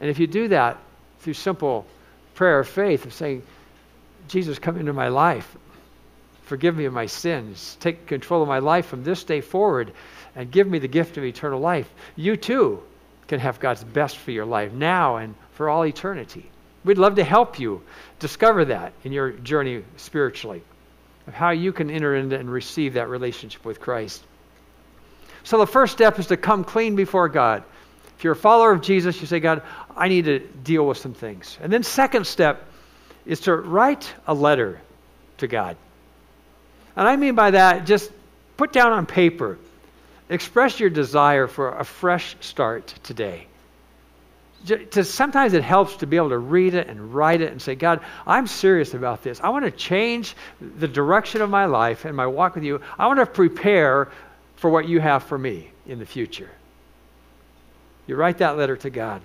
And 0.00 0.08
if 0.08 0.18
you 0.18 0.26
do 0.26 0.48
that 0.48 0.78
through 1.20 1.34
simple 1.34 1.86
prayer 2.34 2.60
of 2.60 2.68
faith, 2.68 3.04
of 3.04 3.12
saying, 3.12 3.42
Jesus, 4.28 4.58
come 4.58 4.78
into 4.78 4.92
my 4.92 5.08
life, 5.08 5.56
forgive 6.50 6.76
me 6.76 6.84
of 6.84 6.92
my 6.92 7.06
sins, 7.06 7.76
take 7.78 8.08
control 8.08 8.42
of 8.42 8.48
my 8.48 8.58
life 8.58 8.86
from 8.86 9.04
this 9.04 9.22
day 9.22 9.40
forward, 9.40 9.92
and 10.34 10.50
give 10.50 10.66
me 10.66 10.80
the 10.80 10.88
gift 10.88 11.16
of 11.16 11.22
eternal 11.22 11.60
life, 11.60 11.88
you 12.16 12.36
too 12.36 12.82
can 13.28 13.38
have 13.38 13.60
God's 13.60 13.84
best 13.84 14.16
for 14.16 14.32
your 14.32 14.44
life 14.44 14.72
now 14.72 15.18
and 15.18 15.36
for 15.52 15.68
all 15.68 15.86
eternity. 15.86 16.50
We'd 16.84 16.98
love 16.98 17.14
to 17.14 17.22
help 17.22 17.60
you 17.60 17.82
discover 18.18 18.64
that 18.64 18.92
in 19.04 19.12
your 19.12 19.30
journey 19.30 19.84
spiritually 19.96 20.60
of 21.28 21.34
how 21.34 21.50
you 21.50 21.72
can 21.72 21.88
enter 21.88 22.16
into 22.16 22.36
and 22.36 22.50
receive 22.50 22.94
that 22.94 23.08
relationship 23.08 23.64
with 23.64 23.78
Christ. 23.78 24.20
So 25.44 25.56
the 25.56 25.68
first 25.68 25.92
step 25.92 26.18
is 26.18 26.26
to 26.26 26.36
come 26.36 26.64
clean 26.64 26.96
before 26.96 27.28
God. 27.28 27.62
If 28.18 28.24
you're 28.24 28.32
a 28.32 28.36
follower 28.36 28.72
of 28.72 28.82
Jesus, 28.82 29.20
you 29.20 29.28
say, 29.28 29.38
God, 29.38 29.62
I 29.96 30.08
need 30.08 30.24
to 30.24 30.40
deal 30.40 30.84
with 30.84 30.98
some 30.98 31.14
things. 31.14 31.56
And 31.62 31.72
then 31.72 31.84
second 31.84 32.26
step 32.26 32.64
is 33.24 33.38
to 33.42 33.54
write 33.54 34.12
a 34.26 34.34
letter 34.34 34.80
to 35.38 35.46
God. 35.46 35.76
And 36.96 37.08
I 37.08 37.16
mean 37.16 37.34
by 37.34 37.52
that, 37.52 37.86
just 37.86 38.10
put 38.56 38.72
down 38.72 38.92
on 38.92 39.06
paper, 39.06 39.58
express 40.28 40.80
your 40.80 40.90
desire 40.90 41.46
for 41.46 41.76
a 41.76 41.84
fresh 41.84 42.36
start 42.40 42.94
today 43.02 43.46
to, 44.66 45.04
sometimes 45.04 45.54
it 45.54 45.62
helps 45.62 45.96
to 45.96 46.06
be 46.06 46.16
able 46.16 46.30
to 46.30 46.38
read 46.38 46.74
it 46.74 46.88
and 46.88 47.14
write 47.14 47.40
it 47.40 47.50
and 47.50 47.60
say, 47.60 47.74
God, 47.74 48.00
I'm 48.26 48.46
serious 48.46 48.94
about 48.94 49.22
this. 49.22 49.40
I 49.40 49.48
want 49.48 49.64
to 49.64 49.70
change 49.70 50.36
the 50.60 50.88
direction 50.88 51.40
of 51.40 51.48
my 51.48 51.64
life 51.64 52.04
and 52.04 52.16
my 52.16 52.26
walk 52.26 52.54
with 52.54 52.64
you. 52.64 52.80
I 52.98 53.06
want 53.06 53.20
to 53.20 53.26
prepare 53.26 54.08
for 54.56 54.68
what 54.68 54.86
you 54.86 55.00
have 55.00 55.22
for 55.24 55.38
me 55.38 55.70
in 55.86 55.98
the 55.98 56.06
future. 56.06 56.50
You 58.06 58.16
write 58.16 58.38
that 58.38 58.58
letter 58.58 58.76
to 58.76 58.90
God. 58.90 59.22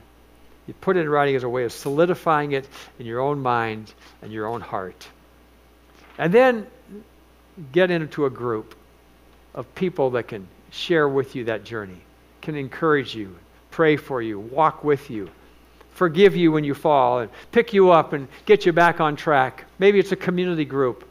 You 0.67 0.73
put 0.73 0.95
it 0.95 1.01
in 1.01 1.09
writing 1.09 1.35
as 1.35 1.43
a 1.43 1.49
way 1.49 1.65
of 1.65 1.73
solidifying 1.73 2.53
it 2.53 2.67
in 2.97 3.05
your 3.05 3.19
own 3.19 3.41
mind 3.41 3.93
and 4.21 4.31
your 4.31 4.47
own 4.47 4.61
heart. 4.61 5.07
And 6.17 6.33
then 6.33 6.65
get 7.71 7.91
into 7.91 8.25
a 8.25 8.29
group 8.29 8.75
of 9.53 9.73
people 9.75 10.11
that 10.11 10.27
can 10.27 10.47
share 10.71 11.07
with 11.07 11.35
you 11.35 11.45
that 11.45 11.63
journey, 11.63 12.01
can 12.41 12.55
encourage 12.55 13.15
you, 13.15 13.35
pray 13.71 13.95
for 13.95 14.21
you, 14.21 14.39
walk 14.39 14.83
with 14.83 15.09
you, 15.09 15.29
forgive 15.93 16.35
you 16.35 16.51
when 16.51 16.63
you 16.63 16.73
fall, 16.73 17.19
and 17.19 17.31
pick 17.51 17.73
you 17.73 17.91
up 17.91 18.13
and 18.13 18.27
get 18.45 18.65
you 18.65 18.73
back 18.73 18.99
on 18.99 19.15
track. 19.15 19.65
Maybe 19.79 19.99
it's 19.99 20.11
a 20.11 20.17
community 20.17 20.65
group, 20.65 21.07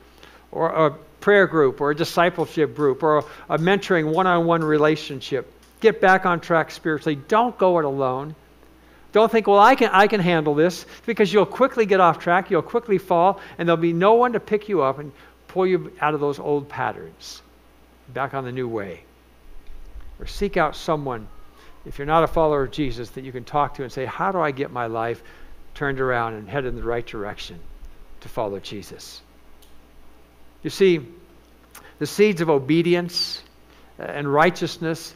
or 0.52 0.68
a 0.68 0.90
prayer 1.20 1.46
group, 1.46 1.80
or 1.80 1.90
a 1.90 1.96
discipleship 1.96 2.76
group, 2.76 3.02
or 3.02 3.24
a, 3.48 3.58
mentoring 3.58 4.12
one 4.12 4.26
on 4.26 4.44
one 4.44 4.62
relationship. 4.62 5.50
Get 5.80 6.00
back 6.00 6.26
on 6.26 6.40
track 6.40 6.70
spiritually. 6.70 7.16
Don't 7.28 7.56
go 7.56 7.78
it 7.78 7.86
alone. 7.86 8.34
Don't 9.12 9.32
think, 9.32 9.46
well, 9.46 9.58
I 9.58 9.74
can, 9.74 9.90
I 9.90 10.06
can 10.06 10.20
handle 10.20 10.54
this, 10.54 10.84
because 11.06 11.32
you'll 11.32 11.46
quickly 11.46 11.86
get 11.86 12.00
off 12.00 12.18
track, 12.18 12.50
you'll 12.50 12.62
quickly 12.62 12.98
fall, 12.98 13.40
and 13.56 13.66
there'll 13.66 13.80
be 13.80 13.94
no 13.94 14.14
one 14.14 14.34
to 14.34 14.40
pick 14.40 14.68
you 14.68 14.82
up 14.82 14.98
and 14.98 15.12
pull 15.54 15.66
you 15.68 15.92
out 16.00 16.14
of 16.14 16.20
those 16.20 16.40
old 16.40 16.68
patterns 16.68 17.40
back 18.08 18.34
on 18.34 18.44
the 18.44 18.50
new 18.50 18.66
way. 18.66 19.04
Or 20.18 20.26
seek 20.26 20.56
out 20.56 20.74
someone 20.74 21.28
if 21.86 21.98
you're 21.98 22.06
not 22.06 22.24
a 22.24 22.26
follower 22.26 22.64
of 22.64 22.72
Jesus, 22.72 23.10
that 23.10 23.24
you 23.24 23.30
can 23.30 23.44
talk 23.44 23.74
to 23.74 23.84
and 23.84 23.92
say, 23.92 24.04
How 24.04 24.32
do 24.32 24.40
I 24.40 24.50
get 24.50 24.72
my 24.72 24.86
life 24.86 25.22
turned 25.74 26.00
around 26.00 26.34
and 26.34 26.48
head 26.48 26.64
in 26.64 26.74
the 26.74 26.82
right 26.82 27.06
direction 27.06 27.60
to 28.22 28.28
follow 28.28 28.58
Jesus? 28.58 29.20
You 30.64 30.70
see, 30.70 31.06
the 32.00 32.06
seeds 32.06 32.40
of 32.40 32.50
obedience 32.50 33.40
uh, 34.00 34.02
and 34.02 34.32
righteousness 34.32 35.14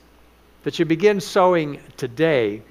that 0.63 0.79
you 0.79 0.85
begin 0.85 1.21
sowing 1.21 1.81
today, 1.97 2.63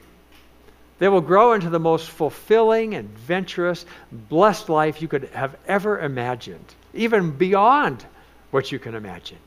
they 1.00 1.10
will 1.10 1.22
grow 1.22 1.52
into 1.52 1.70
the 1.70 1.80
most 1.80 2.10
fulfilling, 2.10 2.96
adventurous, 2.96 3.86
blessed 4.10 4.70
life 4.70 5.02
you 5.02 5.10
could 5.10 5.26
have 5.34 5.58
ever 5.68 6.00
imagined, 6.00 6.66
even 6.98 7.32
beyond 7.32 8.06
what 8.52 8.72
you 8.72 8.80
can 8.80 8.96
imagine, 8.96 9.38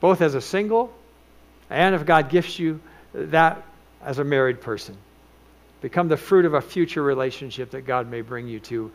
both 0.00 0.20
as 0.20 0.34
a 0.34 0.40
single 0.40 0.92
and 1.70 1.94
if 1.94 2.06
God 2.06 2.30
gifts 2.30 2.58
you 2.58 2.80
that 3.12 3.62
as 4.02 4.18
a 4.18 4.24
married 4.24 4.60
person. 4.60 4.96
Become 5.80 6.08
the 6.08 6.16
fruit 6.16 6.44
of 6.44 6.54
a 6.54 6.60
future 6.60 7.02
relationship 7.02 7.70
that 7.70 7.82
God 7.82 8.10
may 8.10 8.20
bring 8.20 8.48
you 8.48 8.60
to. 8.60 8.90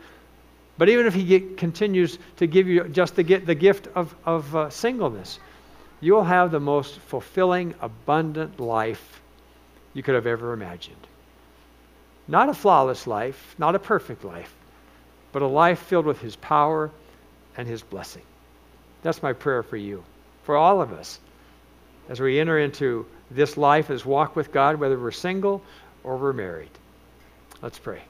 But 0.76 0.88
even 0.88 1.06
if 1.06 1.14
He 1.14 1.24
get, 1.24 1.56
continues 1.56 2.18
to 2.36 2.46
give 2.46 2.66
you 2.66 2.84
just 2.88 3.16
the, 3.16 3.22
the 3.22 3.54
gift 3.54 3.88
of, 3.94 4.14
of 4.24 4.54
uh, 4.54 4.70
singleness, 4.70 5.38
you'll 6.00 6.24
have 6.24 6.50
the 6.50 6.60
most 6.60 6.98
fulfilling, 6.98 7.74
abundant 7.80 8.60
life 8.60 9.22
you 9.94 10.02
could 10.02 10.14
have 10.14 10.26
ever 10.26 10.52
imagined. 10.52 11.06
Not 12.26 12.48
a 12.48 12.54
flawless 12.54 13.06
life, 13.06 13.54
not 13.58 13.74
a 13.74 13.78
perfect 13.78 14.24
life, 14.24 14.54
but 15.32 15.42
a 15.42 15.46
life 15.46 15.78
filled 15.78 16.06
with 16.06 16.20
His 16.20 16.36
power 16.36 16.90
and 17.56 17.68
His 17.68 17.82
blessing. 17.82 18.22
That's 19.02 19.22
my 19.22 19.32
prayer 19.32 19.62
for 19.62 19.76
you, 19.76 20.04
for 20.44 20.56
all 20.56 20.80
of 20.80 20.92
us, 20.92 21.18
as 22.08 22.20
we 22.20 22.40
enter 22.40 22.58
into 22.58 23.06
this 23.30 23.56
life 23.56 23.90
as 23.90 24.04
walk 24.04 24.36
with 24.36 24.52
God, 24.52 24.80
whether 24.80 24.98
we're 24.98 25.10
single 25.10 25.62
or 26.02 26.16
we're 26.16 26.32
married. 26.32 26.70
Let's 27.62 27.78
pray. 27.78 28.02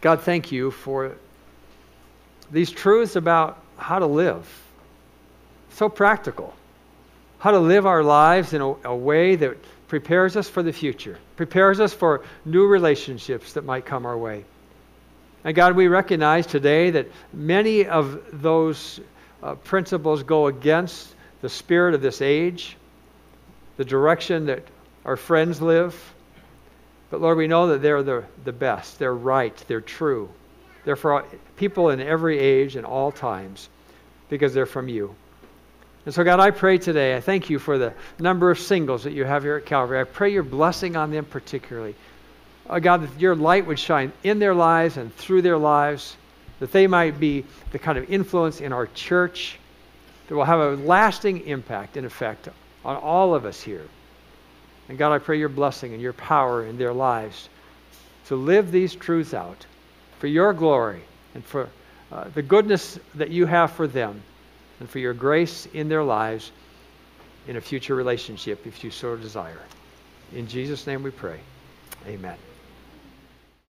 God, 0.00 0.22
thank 0.22 0.52
you 0.52 0.70
for 0.70 1.16
these 2.50 2.70
truths 2.70 3.16
about 3.16 3.62
how 3.76 3.98
to 3.98 4.06
live. 4.06 4.46
So 5.70 5.88
practical. 5.88 6.54
How 7.38 7.52
to 7.52 7.58
live 7.58 7.86
our 7.86 8.02
lives 8.02 8.52
in 8.52 8.60
a, 8.60 8.74
a, 8.88 8.96
way 8.96 9.36
that 9.36 9.56
prepares 9.86 10.36
us 10.36 10.48
for 10.48 10.62
the 10.62 10.72
future, 10.72 11.18
prepares 11.36 11.78
us 11.78 11.94
for 11.94 12.24
new 12.44 12.66
relationships 12.66 13.52
that 13.52 13.64
might 13.64 13.86
come 13.86 14.06
our 14.06 14.18
way. 14.18 14.44
And 15.48 15.54
God, 15.54 15.76
we 15.76 15.88
recognize 15.88 16.46
today 16.46 16.90
that 16.90 17.06
many 17.32 17.86
of 17.86 18.42
those 18.42 19.00
uh, 19.42 19.54
principles 19.54 20.22
go 20.22 20.46
against 20.46 21.14
the 21.40 21.48
spirit 21.48 21.94
of 21.94 22.02
this 22.02 22.20
age, 22.20 22.76
the 23.78 23.84
direction 23.86 24.44
that 24.44 24.62
our 25.06 25.16
friends 25.16 25.62
live. 25.62 25.98
But 27.08 27.22
Lord, 27.22 27.38
we 27.38 27.46
know 27.46 27.68
that 27.68 27.80
they're 27.80 28.02
the, 28.02 28.24
the 28.44 28.52
best. 28.52 28.98
They're 28.98 29.14
right. 29.14 29.56
They're 29.68 29.80
true. 29.80 30.28
They're 30.84 30.96
for 30.96 31.24
people 31.56 31.88
in 31.88 32.00
every 32.02 32.38
age 32.38 32.76
and 32.76 32.84
all 32.84 33.10
times 33.10 33.70
because 34.28 34.52
they're 34.52 34.66
from 34.66 34.86
you. 34.86 35.14
And 36.04 36.14
so, 36.14 36.24
God, 36.24 36.40
I 36.40 36.50
pray 36.50 36.76
today, 36.76 37.16
I 37.16 37.22
thank 37.22 37.48
you 37.48 37.58
for 37.58 37.78
the 37.78 37.94
number 38.18 38.50
of 38.50 38.58
singles 38.58 39.04
that 39.04 39.14
you 39.14 39.24
have 39.24 39.44
here 39.44 39.56
at 39.56 39.64
Calvary. 39.64 39.98
I 39.98 40.04
pray 40.04 40.30
your 40.30 40.42
blessing 40.42 40.94
on 40.94 41.10
them 41.10 41.24
particularly. 41.24 41.94
Oh, 42.68 42.80
God, 42.80 43.02
that 43.02 43.20
your 43.20 43.34
light 43.34 43.66
would 43.66 43.78
shine 43.78 44.12
in 44.22 44.38
their 44.38 44.54
lives 44.54 44.96
and 44.96 45.14
through 45.14 45.42
their 45.42 45.56
lives, 45.56 46.16
that 46.60 46.72
they 46.72 46.86
might 46.86 47.18
be 47.18 47.44
the 47.70 47.78
kind 47.78 47.96
of 47.96 48.10
influence 48.10 48.60
in 48.60 48.72
our 48.72 48.86
church 48.88 49.58
that 50.28 50.34
will 50.34 50.44
have 50.44 50.60
a 50.60 50.76
lasting 50.76 51.46
impact 51.46 51.96
and 51.96 52.06
effect 52.06 52.48
on 52.84 52.96
all 52.96 53.34
of 53.34 53.44
us 53.44 53.60
here. 53.60 53.86
And 54.88 54.98
God, 54.98 55.12
I 55.12 55.18
pray 55.18 55.38
your 55.38 55.48
blessing 55.48 55.92
and 55.92 56.02
your 56.02 56.12
power 56.12 56.64
in 56.64 56.78
their 56.78 56.92
lives 56.92 57.48
to 58.26 58.36
live 58.36 58.70
these 58.70 58.94
truths 58.94 59.34
out 59.34 59.66
for 60.18 60.26
your 60.26 60.52
glory 60.52 61.02
and 61.34 61.44
for 61.44 61.68
uh, 62.12 62.24
the 62.34 62.42
goodness 62.42 62.98
that 63.14 63.30
you 63.30 63.46
have 63.46 63.72
for 63.72 63.86
them 63.86 64.22
and 64.80 64.88
for 64.88 64.98
your 64.98 65.14
grace 65.14 65.66
in 65.72 65.88
their 65.88 66.02
lives 66.02 66.52
in 67.46 67.56
a 67.56 67.60
future 67.60 67.94
relationship 67.94 68.66
if 68.66 68.84
you 68.84 68.90
so 68.90 69.16
desire. 69.16 69.60
In 70.34 70.46
Jesus' 70.46 70.86
name 70.86 71.02
we 71.02 71.10
pray. 71.10 71.40
Amen. 72.06 72.47